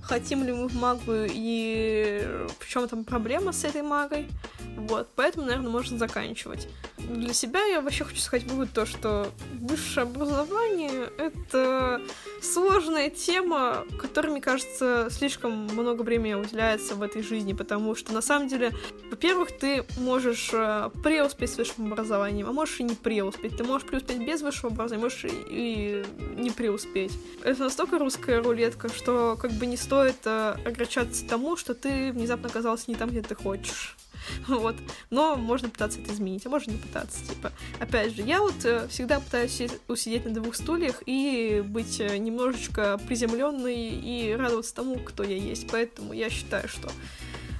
хотим 0.00 0.44
ли 0.44 0.52
мы 0.52 0.68
в 0.68 0.74
магу 0.76 1.12
и 1.12 2.24
в 2.60 2.68
чем 2.68 2.86
там 2.86 3.04
проблема 3.04 3.52
с 3.52 3.64
этой 3.64 3.82
магой. 3.82 4.28
Вот, 4.76 5.08
поэтому, 5.16 5.46
наверное, 5.46 5.70
можно 5.70 5.98
заканчивать. 5.98 6.68
Для 6.98 7.34
себя 7.34 7.64
я 7.64 7.80
вообще 7.80 8.04
хочу 8.04 8.20
сказать 8.20 8.46
вывод 8.46 8.70
то, 8.72 8.86
что 8.86 9.28
высшее 9.54 10.04
образование— 10.04 11.10
это 11.18 12.00
сложная 12.40 13.10
тема, 13.10 13.84
которой, 14.00 14.30
мне 14.30 14.40
кажется, 14.40 15.08
слишком 15.10 15.52
много 15.52 16.02
времени 16.02 16.34
уделяется 16.34 16.94
в 16.94 17.02
этой 17.02 17.22
жизни, 17.22 17.54
потому 17.54 17.87
что, 17.94 18.12
на 18.12 18.20
самом 18.20 18.48
деле, 18.48 18.72
во-первых, 19.10 19.52
ты 19.52 19.84
можешь 19.98 20.50
э, 20.52 20.90
преуспеть 21.02 21.50
с 21.50 21.56
высшим 21.56 21.92
образованием, 21.92 22.48
а 22.48 22.52
можешь 22.52 22.80
и 22.80 22.84
не 22.84 22.94
преуспеть. 22.94 23.56
Ты 23.56 23.64
можешь 23.64 23.86
преуспеть 23.86 24.18
без 24.18 24.42
высшего 24.42 24.72
образования, 24.72 25.02
можешь 25.02 25.26
и 25.50 26.04
не 26.36 26.50
преуспеть. 26.50 27.12
Это 27.42 27.64
настолько 27.64 27.98
русская 27.98 28.42
рулетка, 28.42 28.88
что 28.88 29.36
как 29.40 29.52
бы 29.52 29.66
не 29.66 29.76
стоит 29.76 30.18
э, 30.24 30.56
огорчаться 30.64 31.26
тому, 31.26 31.56
что 31.56 31.74
ты 31.74 32.12
внезапно 32.12 32.48
оказался 32.48 32.84
не 32.88 32.96
там, 32.96 33.10
где 33.10 33.22
ты 33.22 33.34
хочешь. 33.34 33.96
вот. 34.46 34.76
Но 35.10 35.36
можно 35.36 35.68
пытаться 35.68 36.00
это 36.00 36.12
изменить, 36.12 36.46
а 36.46 36.50
можно 36.50 36.72
не 36.72 36.78
пытаться, 36.78 37.24
типа. 37.26 37.52
Опять 37.78 38.14
же, 38.14 38.22
я 38.22 38.40
вот 38.40 38.64
э, 38.64 38.86
всегда 38.88 39.20
пытаюсь 39.20 39.62
усидеть 39.88 40.24
на 40.24 40.32
двух 40.32 40.54
стульях 40.54 41.02
и 41.06 41.62
быть 41.66 41.98
немножечко 41.98 42.98
приземленной 43.06 43.76
и 43.76 44.34
радоваться 44.34 44.74
тому, 44.74 44.96
кто 44.96 45.22
я 45.22 45.36
есть, 45.36 45.68
поэтому 45.70 46.12
я 46.12 46.30
считаю, 46.30 46.68
что 46.68 46.90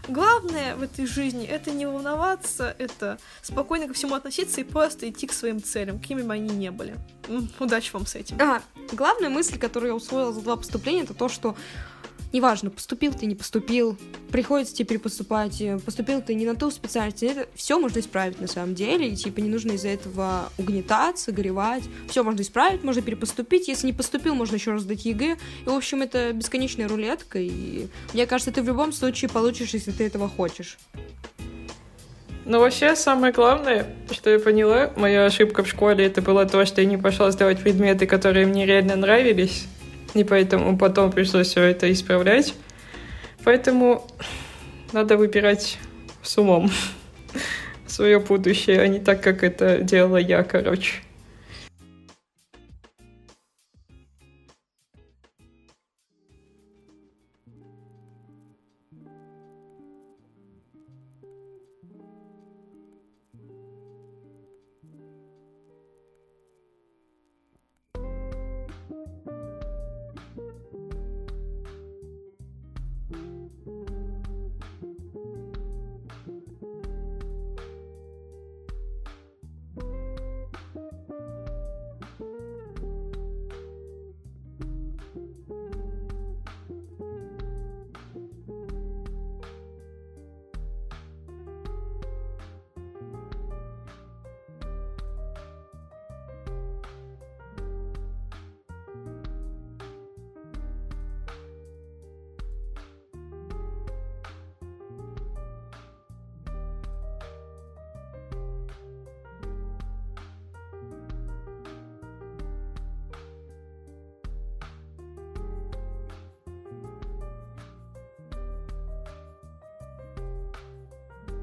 Главное 0.08 0.74
в 0.74 0.82
этой 0.82 1.06
жизни— 1.06 1.46
это 1.46 1.70
не 1.70 1.86
волноваться, 1.86 2.74
это 2.78 3.18
спокойно 3.42 3.88
ко 3.88 3.94
всему 3.94 4.14
относиться 4.14 4.60
и 4.60 4.64
просто 4.64 5.08
идти 5.08 5.26
к 5.26 5.32
своим 5.32 5.62
целям, 5.62 6.00
какими 6.00 6.22
бы 6.22 6.32
они 6.32 6.48
ни 6.48 6.70
были. 6.70 6.96
Удачи 7.58 7.92
вам 7.92 8.06
с 8.06 8.14
этим. 8.14 8.40
А, 8.40 8.62
главная 8.92 9.28
мысль, 9.28 9.58
которую 9.58 9.90
я 9.90 9.96
усвоила 9.96 10.32
за 10.32 10.40
два 10.40 10.56
поступления, 10.56 11.02
это 11.02 11.14
то, 11.14 11.28
что 11.28 11.56
неважно, 12.32 12.70
поступил 12.70 13.12
ты, 13.12 13.26
не 13.26 13.34
поступил, 13.34 13.96
приходится 14.30 14.74
тебе 14.74 14.86
перепоступать, 14.86 15.60
э, 15.60 15.78
поступил 15.78 16.20
ты 16.20 16.34
не 16.34 16.44
на 16.44 16.54
ту 16.54 16.70
специальность, 16.70 17.22
это 17.22 17.48
все 17.54 17.78
можно 17.78 18.00
исправить 18.00 18.40
на 18.40 18.46
самом 18.46 18.74
деле, 18.74 19.08
и 19.08 19.16
типа 19.16 19.40
не 19.40 19.48
нужно 19.48 19.72
из-за 19.72 19.88
этого 19.88 20.50
угнетаться, 20.58 21.32
горевать, 21.32 21.84
все 22.08 22.22
можно 22.22 22.42
исправить, 22.42 22.84
можно 22.84 23.02
перепоступить, 23.02 23.68
если 23.68 23.86
не 23.86 23.92
поступил, 23.92 24.34
можно 24.34 24.56
еще 24.56 24.72
раз 24.72 24.82
сдать 24.82 25.04
ЕГЭ, 25.04 25.36
и, 25.64 25.68
в 25.68 25.72
общем, 25.72 26.02
это 26.02 26.32
бесконечная 26.32 26.88
рулетка, 26.88 27.38
и 27.38 27.88
мне 28.12 28.26
кажется, 28.26 28.52
ты 28.52 28.62
в 28.62 28.66
любом 28.66 28.92
случае 28.92 29.30
получишь, 29.30 29.70
если 29.70 29.90
ты 29.90 30.04
этого 30.04 30.28
хочешь. 30.28 30.78
Ну, 32.44 32.60
вообще, 32.60 32.96
самое 32.96 33.30
главное, 33.30 33.94
что 34.10 34.30
я 34.30 34.38
поняла, 34.38 34.90
моя 34.96 35.26
ошибка 35.26 35.62
в 35.62 35.68
школе, 35.68 36.06
это 36.06 36.22
было 36.22 36.46
то, 36.46 36.64
что 36.64 36.80
я 36.80 36.86
не 36.86 36.96
пошла 36.96 37.30
сдавать 37.30 37.60
предметы, 37.60 38.06
которые 38.06 38.46
мне 38.46 38.64
реально 38.64 38.96
нравились 38.96 39.66
и 40.14 40.24
поэтому 40.24 40.76
потом 40.78 41.10
пришлось 41.12 41.48
все 41.48 41.62
это 41.62 41.90
исправлять. 41.92 42.54
Поэтому 43.44 44.06
надо 44.92 45.16
выбирать 45.16 45.78
с 46.22 46.38
умом 46.38 46.70
свое 47.86 48.18
будущее, 48.18 48.80
а 48.80 48.88
не 48.88 49.00
так, 49.00 49.22
как 49.22 49.42
это 49.42 49.78
делала 49.78 50.16
я, 50.16 50.42
короче. 50.42 51.02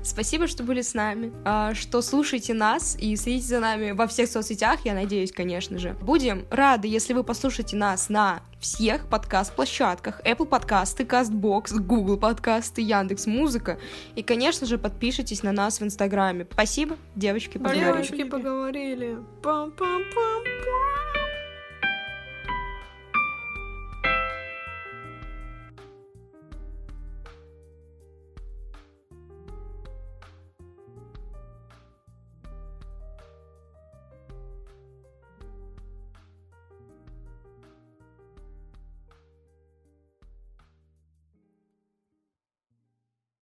Спасибо, 0.06 0.48
что 0.48 0.64
были 0.64 0.82
с 0.82 0.94
нами, 0.94 1.34
а, 1.44 1.74
что 1.74 2.02
слушаете 2.02 2.54
нас 2.54 2.96
и 3.00 3.16
следите 3.16 3.48
за 3.48 3.60
нами 3.60 3.92
во 3.92 4.08
всех 4.08 4.30
соцсетях, 4.30 4.82
я 4.86 4.94
надеюсь, 4.94 5.32
конечно 5.32 5.80
же. 5.80 5.96
Будем 6.02 6.46
рады, 6.52 6.88
если 6.88 7.14
вы 7.14 7.24
послушаете 7.24 7.76
нас 7.76 8.08
на 8.10 8.42
всех 8.60 9.08
подкаст-площадках. 9.10 10.22
Apple 10.24 10.46
подкасты, 10.46 11.04
CastBox, 11.04 11.80
Google 11.80 12.18
подкасты, 12.18 12.82
Яндекс 12.82 13.26
Музыка. 13.26 13.80
И, 14.16 14.24
конечно 14.24 14.68
же, 14.68 14.78
подпишитесь 14.78 15.44
на 15.44 15.52
нас 15.52 15.80
в 15.80 15.84
Инстаграме. 15.84 16.48
Спасибо, 16.52 16.98
девочки, 17.16 17.58
поговорили. 17.58 17.86
Девочки 17.86 18.24
поговорили. 18.24 19.18
Пам-пам-пам-пам. 19.42 20.55